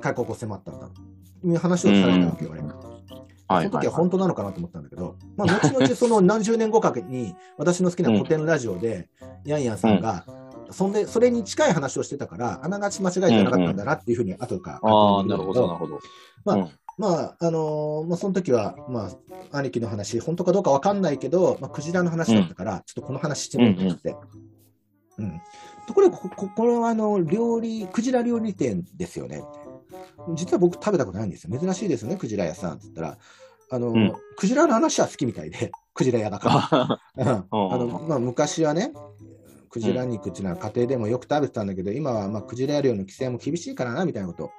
[0.02, 1.02] 開国を迫ったんだと
[1.48, 2.62] いう話をされたわけよ、俺。
[2.62, 9.10] その時は本当なのかなと思ったんだけど、まあ、後々その 何十年後かに、私の好きな古典ラジオで、
[9.46, 10.26] ヤンヤンさんが、
[10.72, 16.00] そんで、それに近い話をしてたから、あながち間違えてなかったんだなっていうふうに後からああ、なるほど、なるほど。
[16.46, 19.12] まあうんまあ、あのーまあ、その時は、ま
[19.52, 24.16] あ、兄貴の話、本当かどうかわかんないけど、まあ、クジラの話だったから、ちょっとこの話してみようと思って。
[25.18, 25.42] うん。
[25.88, 29.44] ところが、こここれは、あの、料理、クジラ料理店ですよね。
[30.36, 31.58] 実は僕食べたことないんですよ。
[31.58, 33.18] 珍しいですよね、クジラ屋さんって言ったら、
[33.72, 37.00] あの、んクジラの話は好きみたいで、 クジラ屋だから。
[37.18, 38.94] うんうんあのまあ、昔はね、
[39.70, 44.52] クジラ肉っていうのは家庭でもよく食べてたんだけど、今はまあクジラ漁の規制も厳しいからなみたいなことを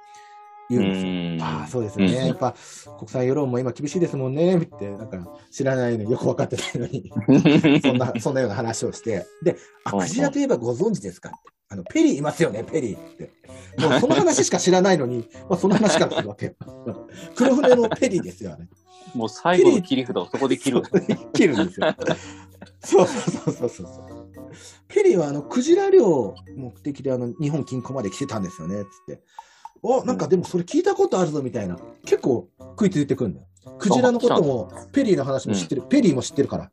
[0.69, 1.11] 言うんですよ。
[1.11, 2.13] うんああ、そうですよね。
[2.13, 2.55] うんやっぱ
[2.97, 7.11] 国際世論も今厳しいですもんねって、なんか知らないのによく分かってないのに、
[7.81, 11.53] そんな、そんなような話をして、で、あ、うんうんクジラといえばご存知ですかって。
[11.73, 13.31] あの、ペリーいますよね、ペリーって。
[13.79, 16.53] もうその話しか知らないのに、 まあ、その話からするわけよ。
[17.35, 18.69] 黒船のペリーですよね。
[19.15, 20.83] もう最後の切り札をそこで切る。
[21.33, 21.95] 切るんですよ。
[22.81, 23.87] そうそうそうそうそう。
[24.87, 29.21] ペリーはあのクジラ漁目的であの日本近郊まで来てたんですよねっつって。
[29.83, 31.77] おなんかでもそれ聞いたことあるぞみたいな。
[32.05, 33.47] 結構食いついてくるんだよ。
[33.77, 35.83] クジラのこともペリーの話も知ってる。
[35.83, 36.71] ペリーも知ってるから、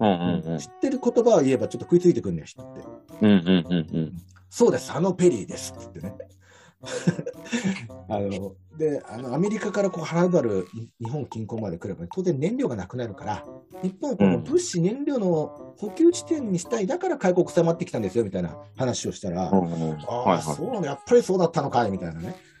[0.00, 2.80] うんうんうん知ってる言葉を言えばちょっと食いついてくるんだよ、人って。
[3.20, 4.12] うんうんうんうん。
[4.48, 6.14] そうです、あのペリーですってね。
[8.08, 10.68] あのであのアメリカからこうはるばる
[11.00, 13.44] 日本近郊まで来れば、当然燃料がなくなるから、
[13.82, 22.36] 日本はこの物資、燃料の補給地点にしたい、だから開国迫ってきたんですよみたいな話をしたら、うんうんああ、はいはそうね、やっぱりそうだったのかいみたいなね。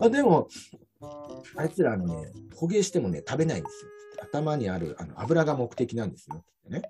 [0.00, 0.48] あでも、
[1.56, 3.90] あいつらあのね、捕鯨してもね、食べないんですよ。
[4.22, 6.82] 頭にあるあの油が目的なんですよってね。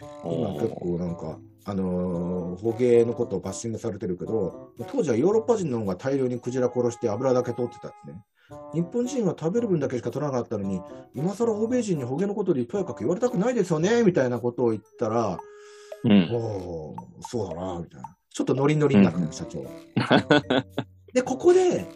[0.00, 0.04] い。
[0.24, 1.38] 今結構なんか、
[1.68, 8.24] あのー捕鯨のことをバッシングされてるけど、当時はヨーロッパ人の方が大量にクジラ殺して油だけ取ってたんですね。
[8.74, 10.80] 日本人は食べる分だけしか取らなかったのに、
[11.14, 15.38] 今更欧米人に捕鯨のことでとやかく言われたくないですよね、みたいなことを言ったら、
[16.04, 16.28] うん。
[16.32, 18.16] おーそうだな、みたいな。
[18.30, 19.66] ちょっとノリノリになったの、社長。
[21.12, 21.86] で、ここで、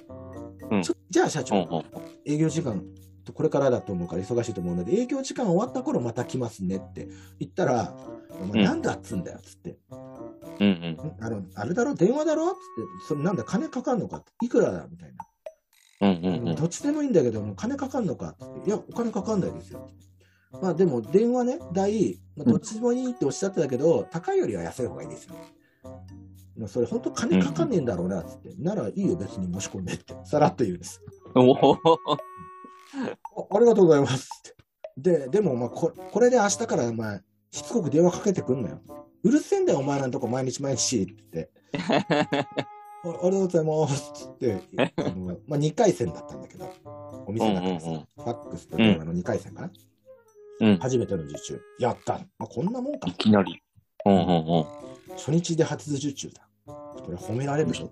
[0.71, 1.85] うんじゃあ社長、うんうん
[2.25, 2.83] 営業時間、
[3.33, 7.09] これからだと思うから忙しいと思うので、営業時間終わった頃また来ますねって
[7.39, 7.95] 言ったら、
[8.41, 8.65] お前うん。
[8.65, 9.79] なんだっつんだよっつって、
[10.59, 11.17] うんん。
[11.21, 12.63] あの、あれだろ、電話だろっつって、
[13.09, 15.27] それなんだ、金かかんのかって、いくらだみたいな。
[16.01, 16.57] うんうんうん。
[16.57, 18.69] どっちでもいいんだけど、もう金かかんのかって。
[18.69, 19.89] いや、お金かかんないですよ。
[20.61, 25.37] まあでも、電話ね、代、まあ、どっちでもいいっておっしゃってたけど、高いよりは安い方がいいですよ。
[26.57, 31.01] まあそれ本当金かかんねえんだろうなっつって、ならいいよ別に申し込んでって、さらっと言うんです。
[31.35, 31.79] おー
[32.95, 35.19] あありがとうございますって。
[35.19, 37.21] で、でも、まあこ、これで明日から、お前、
[37.51, 38.81] しつこく電話かけてくんなよ。
[39.25, 41.51] うるせえんだよ、お前らのとこ毎日毎日って。
[43.05, 44.63] あありがとうございますって
[44.97, 46.73] あのまあ、2回戦だったんだけど、
[47.27, 49.71] お店の中でさ、うんうんうんファックスと電話の2回戦かな、
[50.61, 50.79] うん。
[50.79, 51.61] 初めての受注。
[51.81, 52.15] やった。
[52.39, 53.13] まあ、こんなもんかい。
[53.15, 53.61] きなり。
[54.05, 54.65] うんうんうん。
[55.17, 56.49] 初日で初受注だ。
[56.67, 57.91] これ褒められるでしょ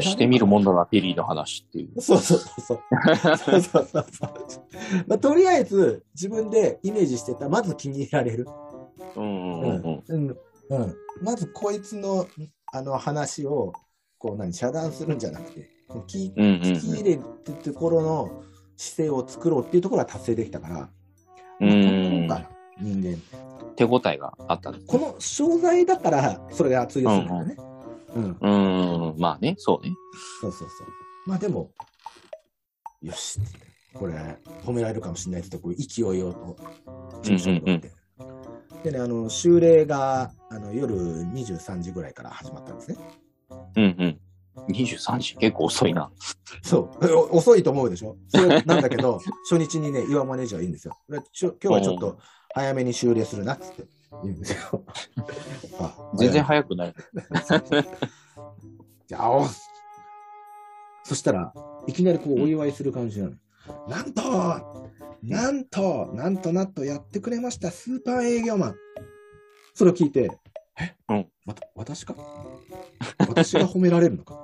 [0.00, 2.00] してみるもんだな、ペリーの話っていう。
[2.00, 2.80] そうそうそうそう。
[3.38, 4.04] そうそうそう。
[5.06, 8.46] まあ、とりあえず、自分でイメージしてた、まず気に入られる。
[9.16, 10.28] うんうんうんうん。
[10.28, 10.36] うん。
[10.70, 10.96] うん。
[11.22, 12.26] まず、こいつの、
[12.72, 13.72] あの話を、
[14.18, 15.70] こう、何、遮断するんじゃなくて、
[16.06, 18.42] 聞うんうん聞き入れるところの
[18.76, 20.90] 姿勢を作ろうっていうところは達成できたから、
[21.60, 22.24] うん。
[22.24, 23.18] うまあ人間。
[23.74, 27.56] 手応えがあったこの商材だから、それが通用するんだよね。
[27.58, 27.64] うん。
[27.64, 27.77] うん。
[29.18, 29.94] まあね、そうね。
[30.40, 30.88] そうそうそう。
[31.26, 31.70] まあでも、
[33.02, 33.38] よし
[33.94, 34.14] これ、
[34.64, 36.56] 褒められるかもしれないってとこ、勢いをと、
[37.22, 37.92] 事務所に乗って。
[38.84, 42.96] でね、あの、修例が、あの、夜23時ぐらいから始まったんですね。
[43.76, 44.20] うんうん。
[44.68, 46.10] 23時、結構遅いな。
[46.62, 47.36] そう。
[47.36, 48.16] 遅いと思うでしょ？
[48.28, 50.96] それなんだけど、 初日にね、岩マネージャーがいいんですよ。
[51.08, 52.18] 今日はちょっと
[52.54, 53.84] 早めに修例するなっつって
[54.22, 54.84] 言うんですよ。
[55.80, 56.94] あ全然早くない。
[59.06, 59.46] じゃあ、お
[61.04, 61.52] そしたら、
[61.86, 63.34] いきなりこうお祝いする感じなの。
[63.88, 64.90] なんと、
[65.22, 68.76] なんと、なんとなんとやってくれました、スーパー営業マン。
[69.74, 70.30] それを聞いて、
[70.80, 72.14] え、うんまた、私か？
[73.20, 74.38] 私が褒められるのか？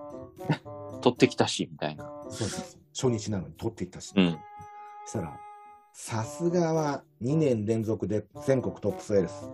[1.02, 2.04] 取ってきたし、みたいな。
[2.30, 2.80] そうそうそう。
[2.94, 4.12] 初日なのに取っていったし。
[4.16, 4.38] うん。
[5.04, 5.36] そしたら、
[5.97, 9.49] さすがは2年連続で全国トップセールス。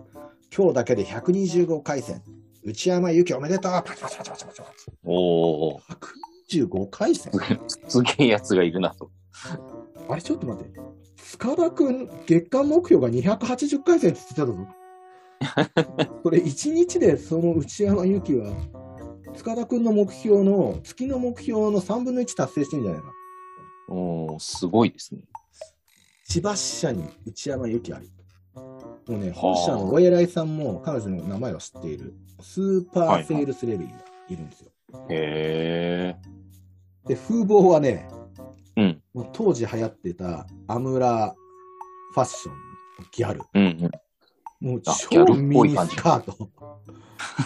[0.53, 2.23] 今日だけで125回戦。
[2.63, 4.61] 内山由紀おめでとうパチパチパチパチパチ
[5.03, 5.81] おー。
[6.49, 7.31] 125回戦
[7.87, 9.11] すげえやつがいるなと。
[10.09, 10.81] あれちょっと待って。
[11.15, 14.55] 塚田くん、月間目標が280回戦って言ってたぞ。
[16.23, 18.51] それ1日でその内山由紀は、
[19.35, 23.11] 塚田くんの目標の、月の目標の3分の1達成してんじゃないか。
[23.89, 25.21] おーすごいですね。
[26.31, 28.09] 千葉支社に内山由紀あり。
[28.55, 33.97] もうね、本社のお偉いさんも彼女の名前を知っている、スーパーセールスレディが
[34.29, 34.71] いるんですよ。
[35.09, 36.15] へえ。
[37.05, 38.07] で、風貌はね、
[38.77, 39.01] うん。
[39.13, 41.35] もう当時流行ってたアムラ
[42.13, 42.55] ファッション、
[43.11, 43.41] ギャル。
[43.53, 43.91] うん
[44.61, 44.69] うん。
[44.69, 46.49] もう超ミニスカート。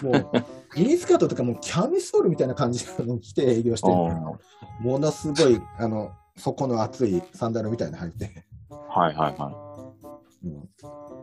[0.03, 8.45] もう、ミニスカートとかもうキャミソールみたいな感じの着て営業してるものすごい、あの、底の厚いサンダルみたいなの履いて。
[8.89, 9.65] はいはいは
[10.43, 10.69] うん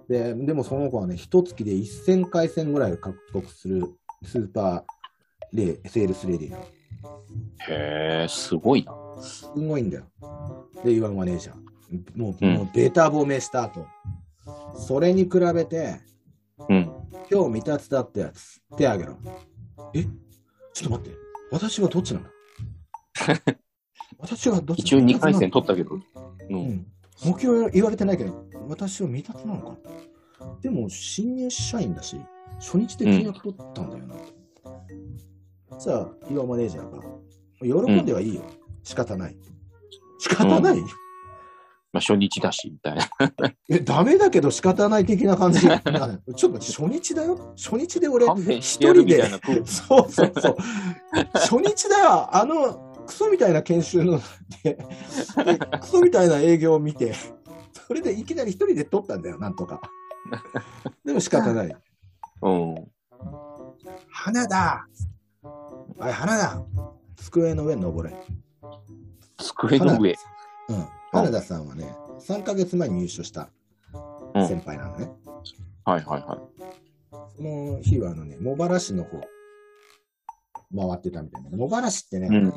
[0.08, 3.82] ででもその子はね、一月で1000回戦ぐらい獲得する
[4.24, 4.82] スーパー
[5.52, 6.52] レセールスレディー。
[6.52, 6.56] い。
[7.68, 8.92] へえ、すごいな。
[9.22, 10.04] すごいんだよ。
[10.84, 11.56] で、岩マネージャー。
[12.16, 13.86] もう、うんもうベタ褒めした後。
[14.76, 16.00] それに比べて、
[16.68, 16.90] うん。
[17.30, 19.16] 今日未達だってやつ、手あげろ。
[19.94, 20.04] え？
[20.74, 21.16] ちょっと待って。
[21.50, 22.26] 私はどっちなの
[24.18, 25.96] 私はどっち一応2回戦と取ったけど。
[25.96, 26.02] う。
[26.50, 26.86] うんん。
[27.24, 29.76] 目標言われてないけど、私は未達なのか
[30.60, 32.16] でも、新入社員だし、
[32.58, 34.16] 初日で契約取ったんだよな。
[35.78, 37.02] じゃあ、岩マネージャーが、
[37.84, 38.42] 喜んではいいよ。
[38.82, 39.36] 仕方ない。
[40.18, 43.08] 仕方ない、まあ、初日だし、みたいな。
[43.68, 45.66] え、ダメだけど仕方ない的な感じ。
[45.66, 45.78] な
[46.36, 47.54] ちょっと初日だよ？
[47.56, 49.70] 初日で俺、勘弁してやるみたいな空気。
[49.70, 50.56] そうそうそう。
[51.34, 52.36] 初日だよ。
[52.36, 54.20] あの、クソみたいな研修の
[54.62, 54.74] で、
[55.44, 57.14] でクソみたいな営業を見て、
[57.86, 59.80] それでいきなり一人で取ったんだよ、なんとか。
[61.04, 61.76] でも仕方ない。
[62.42, 62.74] うん。
[64.08, 64.86] 花だ
[65.98, 66.62] おい、花だ
[67.16, 68.14] 机の上に登れ。
[69.38, 70.16] 机の上。
[70.68, 70.86] うん。
[71.12, 73.50] 花田さんはね、3ヶ月前に入所した
[74.34, 75.10] うん先輩なのね。
[75.84, 76.38] はいはいはい。
[77.36, 79.20] その日はあのね、茂原市の方、
[80.74, 81.50] 回ってたみたいな。
[81.50, 82.52] 茂原市ってね、うん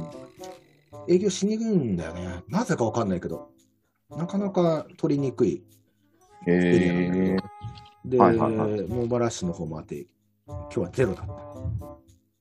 [1.07, 2.43] 営業しにくいんだよね。
[2.47, 3.49] なぜかわかんないけど、
[4.09, 5.63] なかなか取りにくい
[6.47, 7.43] へエリアなんだけえど。。
[8.05, 10.07] で、はいはいはい茂原市の方もあって、
[10.47, 11.34] 今日はゼロだった。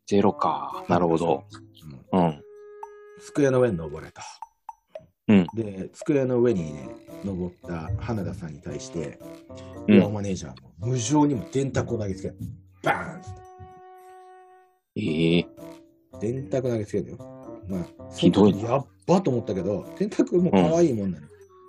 [0.07, 0.85] ゼロか。
[0.89, 1.45] なるほど。
[2.13, 2.43] うんうん。
[3.21, 4.21] 机の上に登れと。
[5.29, 6.89] うんで、机の上にね、
[7.25, 9.19] 登った花田さんに対して、
[9.89, 12.37] うんマネージャーも無情にも電卓を投げつける。
[12.83, 13.44] バーンって
[14.97, 15.47] ええ。
[16.21, 17.19] 電卓投げつけるよ。
[17.69, 21.27] まあ、ひどいその時やっばと思ったけど、電卓も可愛いもんなの、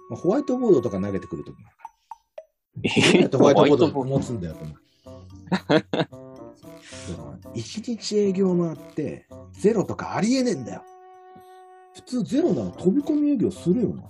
[0.09, 3.17] まあ、ホワイトボードとか投げてくるときもあるから。
[3.17, 4.77] どうやってホワイトボード持つんだよと思う。
[7.55, 10.83] 一日営業回って、ゼロとかありえねえんだよ。
[11.93, 14.03] 普通ゼロなら飛び込み営業するよな。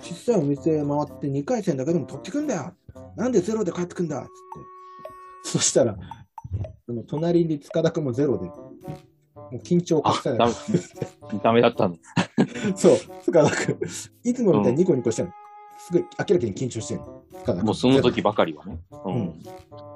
[0.00, 2.72] 小さいお店回って2回戦だけでも取ってくんだよ。
[3.16, 4.30] なんでゼロで帰ってくんだっつって。
[5.50, 5.98] そしたら、
[6.86, 10.54] その隣に塚田君もゼロで、もう緊張を隠せない。
[11.42, 11.96] ダメだったの。
[12.76, 13.78] そう、塚田君、
[14.24, 15.34] いつもみたいにニコニコしてるの。
[15.78, 17.24] すごい明らかに緊張してるの。
[17.38, 18.80] 塚田君もうその時ばかりはね。
[18.90, 19.42] ううんん。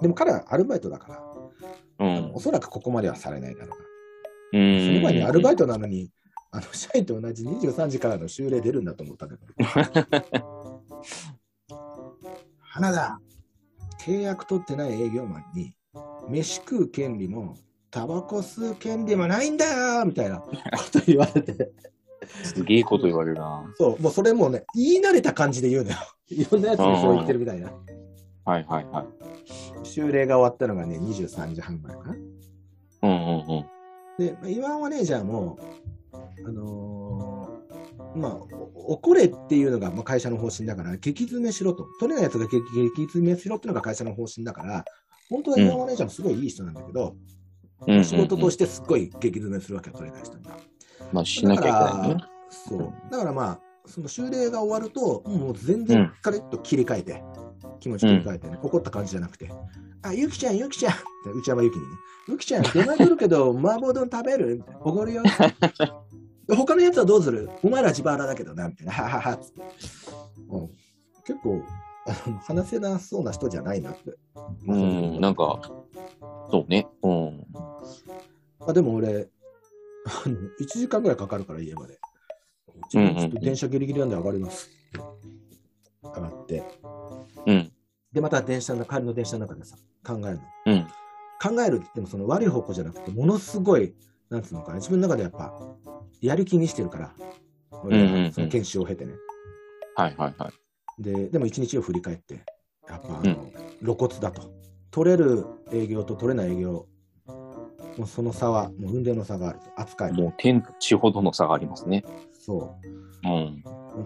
[0.01, 1.09] でも彼はアルバイトだか
[1.99, 2.33] ら、うん。
[2.35, 3.77] おそらくここまではされないだろ
[4.53, 4.61] うな。
[4.61, 4.87] うん。
[4.87, 6.11] その前にアルバイトなのに、
[6.51, 9.41] あの社員と同じ23時からの終礼出るんだと思ったけど。
[12.61, 13.21] 花田、
[14.01, 15.75] 契約取ってない営業マンに、
[16.29, 17.57] 飯食う権利も、
[17.91, 20.51] タバコ吸う権利もないんだよみたいなこ
[20.93, 21.73] と言われて、
[22.43, 23.65] すげえこと言われるな。
[23.77, 25.97] そう、もうそれもうね、言い慣れた感じで言うのよ。
[26.29, 27.73] いろんなやつにそう言ってるみたいな。
[28.45, 29.07] はいはいは
[29.83, 29.87] い。
[29.87, 32.15] 終礼が終わったのがね、23時半ぐらいかな。
[32.15, 33.67] うんうんうん。
[34.19, 35.59] で、まあ岩尾マネージャーも、
[36.13, 38.33] あのーまあ、
[38.75, 41.87] お怒れっていうのがまあ会社の方針だから、激詰めしろと。
[42.01, 42.61] 取れないやつが激
[42.97, 44.85] 激詰めしろっていうのが会社の方針だから、
[45.35, 47.17] 本当は岩尾マネージャーもすごいいい人なんだけど、
[47.87, 50.57] うん仕事としてすっごい激詰めするわけは取れない人には。
[51.13, 52.21] まあ、しなきゃいけないねだ。
[52.21, 52.93] からそう。
[53.11, 57.23] だからまあ、その終礼が終わると、もう全然カリッと切り替えて、
[57.81, 59.51] 気持ち切り替えてね、怒った感じじゃなくて、
[60.03, 61.87] あ、ゆきちゃん、ゆきちゃんって内山ゆきにね、
[62.29, 64.63] ゆきちゃん、出前取るけど、 麻婆丼食べる？
[64.81, 65.23] おごるよ。
[66.49, 67.51] 他のやつはどうする？
[67.63, 68.93] お前ら自腹だけどな、みたいな。
[68.95, 69.63] はははつって。
[70.49, 70.71] うん
[71.27, 71.63] 結構、
[72.47, 74.15] 話せなそうな人じゃないなって。
[74.67, 75.61] うん、なんか、
[76.51, 76.87] そうね。
[77.03, 77.47] うん。
[78.67, 79.29] あでも俺、
[80.07, 81.99] あの1時間ぐらいかかるから家まで。
[82.91, 84.71] ちょっと電車ギリギリなんで上がります。
[86.03, 86.63] 上がって。
[87.47, 87.73] うん。
[88.13, 90.43] で、また電車の、帰りの電車の中でさ、考えるの。
[90.67, 90.87] うん。
[91.43, 93.95] 考えるって言っても、その悪い方向じゃなくて、ものすごい、
[94.31, 95.53] なんつうのかな、自分の中でやっぱ、
[96.21, 97.13] やる気にしてるから、
[97.83, 99.15] 俺うんその研修を経てね。
[99.97, 100.53] はいはいはい。
[100.99, 102.35] で、でも一日を振り返って、
[102.89, 103.51] やっぱあうの、
[103.83, 104.53] 露骨だと。
[104.91, 106.87] 取れる営業と取れない営業、
[107.97, 109.67] もうその差は、もう運命の差があると。
[109.77, 110.23] 扱いも。
[110.23, 112.05] もう天と地ほどの差がありますね。
[112.33, 112.77] そ
[113.25, 113.29] う。
[113.29, 113.65] うん。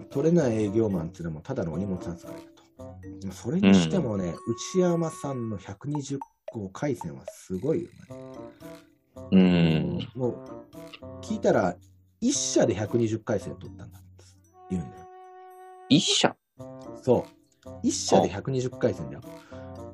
[0.09, 3.19] 取れない営業マンっていうのはもうただのお荷物扱いだと。
[3.19, 4.33] でもそれにしてもね、
[4.73, 6.19] 内山さんの120
[6.51, 7.93] 個回線はすごいよね。
[9.31, 10.07] うん。
[10.15, 10.45] もう
[11.21, 11.75] 聞いたら、
[12.21, 14.07] 1社で120回線取ったんだって
[14.69, 15.03] 言うんだよ。
[15.89, 16.35] 一社？
[17.01, 17.25] そ
[17.65, 17.87] う。
[17.87, 19.21] 1社で120回線だよ。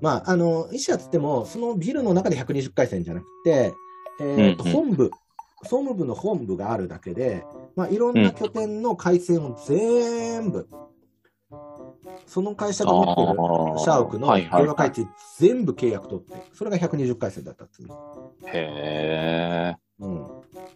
[0.02, 3.74] まあ、あの、1社っつっても、そのビルの中で120回線じゃなくて、
[4.20, 5.12] えーとうんうん本部、
[5.64, 7.44] 総務部の本部があるだけで、
[7.76, 10.68] まあ、いろんな拠点の回線を全部、
[12.28, 18.34] その会社が持ってる社屋の電話回線全部契約取って、それが120回線だったっつうの。
[18.46, 19.76] へえ。
[20.00, 20.26] うん。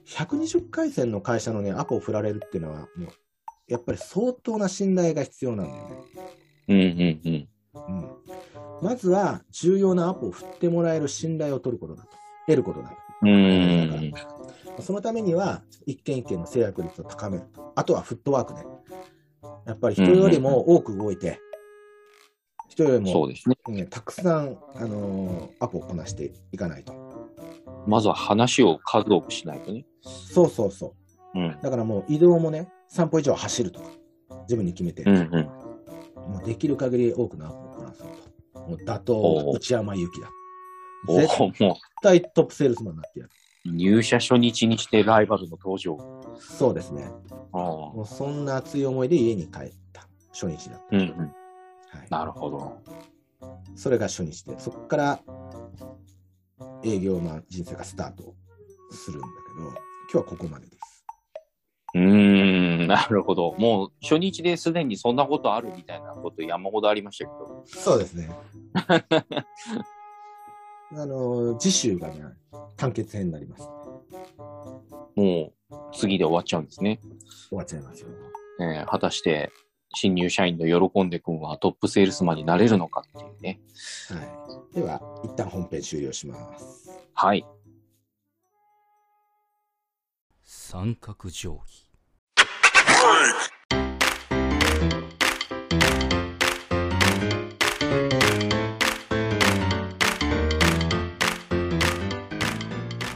[0.05, 3.09] 120回線の会社のね、アポを振られるっていうのは、もう、
[3.70, 5.95] やっぱり相当な信頼が必要なんだよね。
[6.67, 7.49] うんうんうん。
[7.97, 8.09] うん。
[8.82, 12.09] まずは、重要なアポを振ってもらえる信頼を取ることだと。
[12.47, 12.95] 得ることだと。
[13.24, 14.13] うーん。
[14.82, 17.74] そのためには、一件一件の制約率を高めると。
[17.76, 18.65] あとはフットワークね。
[19.65, 21.39] やっぱり人よりも多く動いて、
[22.70, 23.55] 人よりも、そうですね。
[23.67, 26.93] ね、たくさん、あのーアポをこなしていかないと。
[27.86, 29.86] まずは話を数多くしないとね。
[30.01, 30.95] そうそうそ
[31.36, 31.39] う。
[31.39, 31.57] うん。
[31.61, 33.86] だからもう移動もね、3歩以上走るとか、
[34.44, 36.32] 自分に決めて、うんうん。
[36.32, 38.08] もうできる限り多くのアポをこなそう
[38.54, 38.60] と。
[38.62, 39.14] もう打倒
[39.54, 40.30] 内山由紀だ。
[41.08, 41.64] お絶
[42.02, 43.32] 対トップセールスマンになってやる。
[43.66, 45.98] う入社初日にしてライバルの登場。
[46.40, 47.10] そうですね。
[47.52, 50.98] もうそんな熱い思いで家に帰った初日だった。
[50.98, 51.18] うんうん。
[51.18, 51.32] はい、
[52.10, 52.82] なるほど。
[53.76, 55.20] それが初日で、そこから
[56.84, 58.36] 営業マン人生がスタート
[58.92, 59.76] するんだけど、今
[60.12, 61.06] 日はここまでです。
[61.96, 62.49] うーん、
[62.90, 63.56] なるほど。
[63.60, 67.64] もう初日ですでにそんなことあるみたいなこと山ほどありましたけど。
[67.68, 68.32] そうですね。
[70.92, 72.24] あの、次週がね、
[72.78, 73.70] 完結編になります。
[75.16, 77.00] もう次で終わっちゃうんですね。
[77.50, 78.10] 終わっちゃいますよ。
[78.60, 79.52] えー果たして
[79.94, 83.60] 新入社員の喜んで君はトップセールスマンになれるのかっていうね。
[84.10, 84.76] はい。
[84.76, 86.90] では、一旦本編終了します。
[87.14, 87.46] はい。
[90.44, 91.89] 三角定規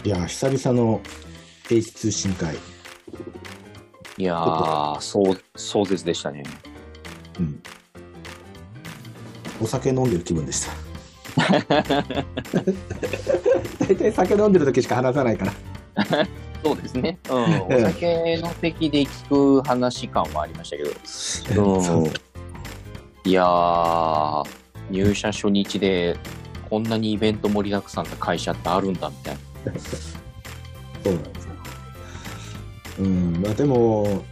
[0.06, 1.02] いやー、久々の
[1.70, 2.56] H 通信会。
[4.18, 6.44] いやー、そう、壮絶でしたね。
[7.40, 7.62] うん。
[9.62, 10.72] お酒飲んでる気分でした。
[13.80, 15.54] 大体酒飲んでる時しか話さないから。
[16.64, 17.20] そうですね。
[17.30, 17.78] うん。
[17.78, 21.82] お酒の席で聞く話感はありましたけど。
[21.82, 22.14] そううん。
[23.26, 24.48] いやー、
[24.90, 26.18] 入社初日で
[26.70, 29.74] こんなにイベント盛りだくさんな会社ってあるんだみたいな。
[31.04, 31.54] そうなんですよ。
[33.00, 34.24] うん、まあでも、うん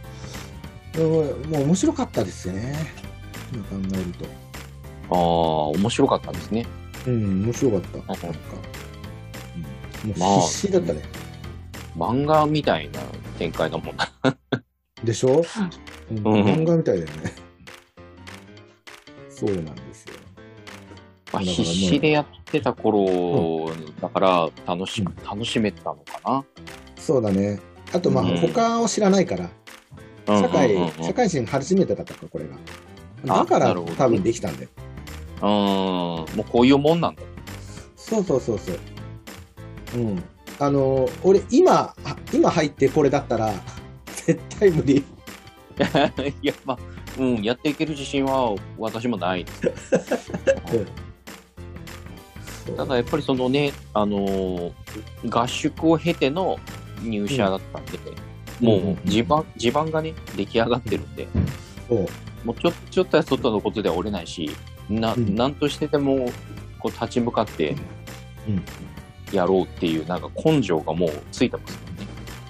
[0.94, 2.74] もう面白かったですよね。
[3.52, 4.26] 今考えると。
[5.10, 6.66] あー、面白かったんですね。
[7.06, 7.96] うん、面白かった。
[7.98, 8.28] なんか、
[10.04, 11.02] うん、もう必死だったね。
[11.96, 13.00] 漫画みたいな
[13.38, 14.08] 展開だもんな。
[15.04, 15.42] でしょ、
[16.10, 17.32] うん、ん漫画みたいだよね。
[19.28, 20.14] そうなんですよ。
[21.32, 23.70] まあ、必死でやってた頃
[24.00, 26.44] だから楽し,、楽しめたのか
[26.96, 27.58] そうだね。
[27.92, 29.50] あと、まあ、うん他を知らないから、
[30.26, 30.40] な。
[30.40, 32.56] 社会、うんうんうん社会人初めてだったか、これが。
[33.28, 34.68] あだから多分できたんだよ。
[35.42, 37.22] うん、もうこういうもんなんだ。
[37.96, 38.78] そうそうそうそう。
[39.94, 40.22] うん。
[40.58, 43.52] あの、俺、今、あ今入ってこれだったら、
[44.26, 44.98] 絶対無理。
[46.42, 46.78] いや、まあ、
[47.18, 49.90] うん、やっていける自信は私もないです。
[50.68, 50.86] そう
[52.76, 54.72] ただやっぱりそのね、あのー
[55.28, 56.58] 合宿を経ての
[57.02, 57.98] 入社だったんで、
[58.60, 58.92] もうん。
[58.92, 61.26] う地盤、地盤がね、出来上がってるんで、
[61.88, 62.06] そう
[62.44, 64.50] もうちょちょっとや外のことでは折れないし、
[64.88, 65.34] な、うん。
[65.34, 66.30] なんとしてでも、
[66.78, 67.76] こう立ち向かって
[68.48, 68.62] うん
[69.32, 71.78] やろうっていう、なんか根性がもうついてます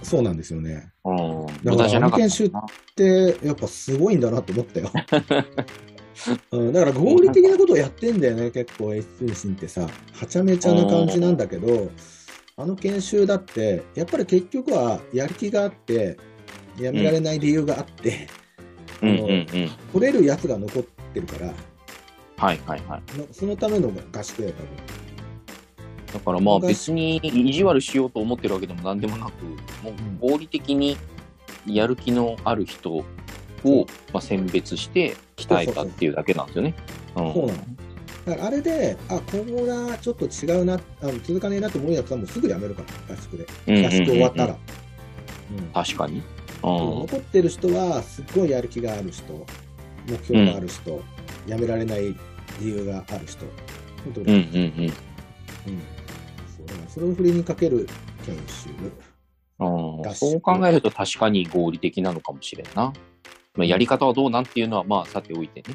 [0.03, 0.91] そうなんですよね。
[1.05, 1.47] うん。
[1.64, 2.66] だからあの研修たな。
[2.97, 4.91] で、やっぱすごいんだなと思ったよ。
[6.53, 11.91] うん、だから合理的なことをやってんだよね、結構 S 通信ってさ、はちゃめちゃな感じなんだけど、
[12.57, 16.18] あの研修だって、やっぱり結局はやる気があって、
[16.78, 18.28] やめられない理由があって、
[19.01, 19.70] うんうんうん。
[19.93, 21.55] 取れるやつが残ってるから、
[22.37, 23.18] はいはいはい。
[23.18, 25.11] のそのための合宿だよ、多分。
[26.12, 29.44] だからまあ別に意地悪しようと思ってるわけでも何でもなく、
[29.82, 30.96] もう合理的に
[31.66, 33.04] やる気のある人を、
[34.12, 36.74] まあ、選別して鍛えたっていうだけなんですよね。
[37.16, 37.58] うんそうなの。
[38.24, 43.46] だからあれで、あ、今後がちょっと違うな、あの続かねえなと思うやつはもうすぐやめるから、合宿で。
[43.66, 44.52] うんうんうんうん合宿終わったら。
[44.52, 44.56] うん
[45.72, 46.14] 確かに。
[46.14, 46.22] うん。
[46.62, 49.46] 残ってる人は、すっごいやる気がある人、
[50.06, 51.02] 目標がある人、
[51.46, 52.14] やめられない
[52.60, 53.44] 理由がある人、
[54.06, 54.92] うんうんうん。
[55.66, 55.91] うん
[56.93, 57.88] それを振りにかける
[58.26, 58.68] 研修。
[59.59, 62.93] うん合宿そう考えると確かに合理的なのかもしれんな。
[63.55, 65.74] まあ、やり方はどうなんっていうのはまあさておいてね。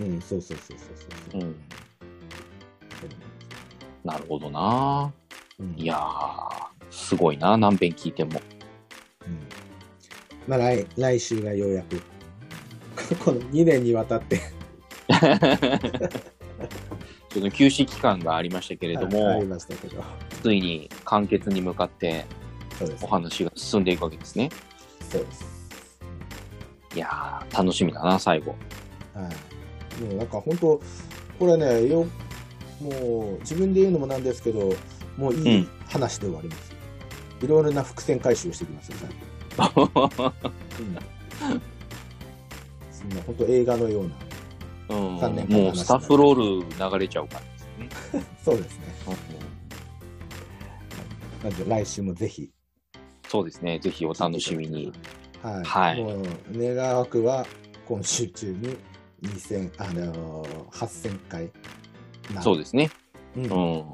[0.00, 0.88] うん、そうそうそうそう
[1.32, 1.44] そうう。
[1.44, 1.56] ん。
[4.04, 5.12] なるほどな。
[5.60, 6.50] うんいやー、
[6.90, 8.40] すごいな、何遍聞いても。
[9.26, 9.38] うん
[10.48, 12.00] まあ来、来週がようやく、
[13.24, 14.40] この2年にわたって
[17.50, 20.02] 休止期間がありましたけれどあもり、ましたけど、
[20.42, 22.24] ついに完結に向かって
[23.02, 23.06] お。
[23.06, 24.50] 話が進んでいくわけですね。
[25.10, 25.58] そうです。
[26.94, 28.54] いやー、楽しみだな、最後。
[29.14, 29.28] は
[30.00, 30.02] い。
[30.02, 30.80] もうなんか本当、
[31.38, 32.06] これね、よ、
[32.80, 34.72] もう自分で言うのもなんですけど、
[35.16, 36.72] もういい話で終わります。
[37.42, 38.96] いろいろな伏線回収をしてきますよ、
[39.56, 39.90] 最後。
[40.80, 40.98] うん。
[42.90, 44.10] そんな本当映画のような。
[44.88, 48.24] うん、もうスタッフロール流れちゃうからですね。
[48.44, 48.88] そうですね。
[51.42, 52.50] なので来週もぜひ。
[53.28, 54.92] そうですね、ぜひお楽しみに。
[55.42, 55.64] はい。
[55.64, 57.46] はいもう、願わくは
[57.86, 58.76] 今週中に
[59.22, 61.46] 2000、あのー、8000回。
[61.46, 61.52] で
[62.40, 62.90] そうですね。
[63.34, 63.40] す。
[63.40, 63.84] うんうん。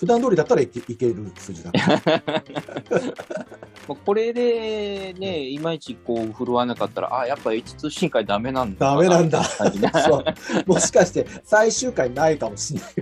[0.00, 1.70] 普段通りだったらいけいける数字だ
[4.06, 8.94] これでね、いまいちこう振るわなかったら、あ、やっぱ H2 進化ダメなんだ。
[8.94, 9.42] ダメなんだ。
[10.66, 12.94] もしかして最終回ないかもしれない。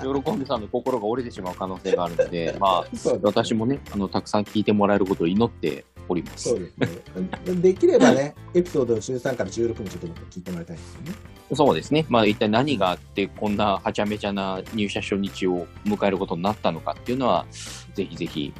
[0.24, 6.48] 喜んでさんの心が折れてしまう可能性があるので、まあ、ね私もね、あの、たくさん聞いてもらえることを祈っております。
[6.50, 7.54] そうですね。
[7.62, 11.12] できればね、エピソード13から16もちょっと僕聞いてもらいたいですよね。
[11.52, 12.06] そうですね。
[12.08, 17.46] まあ、一体何があって、こんなはちゃめちゃな入社初日を迎えることになったのかっていうのは、
[17.94, 18.52] ぜひぜひ、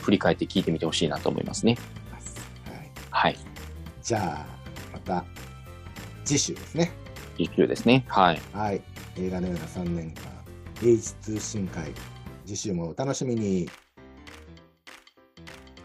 [0.00, 1.76] 振り返って聞いてみてほしいなと思いますね。
[3.10, 3.38] はい、はい。
[4.02, 4.46] じゃあ、
[4.92, 5.24] また
[6.24, 6.92] 次週ですね。
[7.38, 8.04] 実習ですね。
[8.08, 8.40] はい。
[8.52, 8.82] はい。
[9.16, 10.22] 映画のような3年間、
[10.82, 11.92] H2 深海。
[12.46, 13.68] 次週もお楽しみに。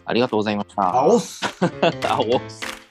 [0.06, 0.96] ありがとうございました。
[0.96, 1.42] あおっす
[2.08, 2.85] あおっす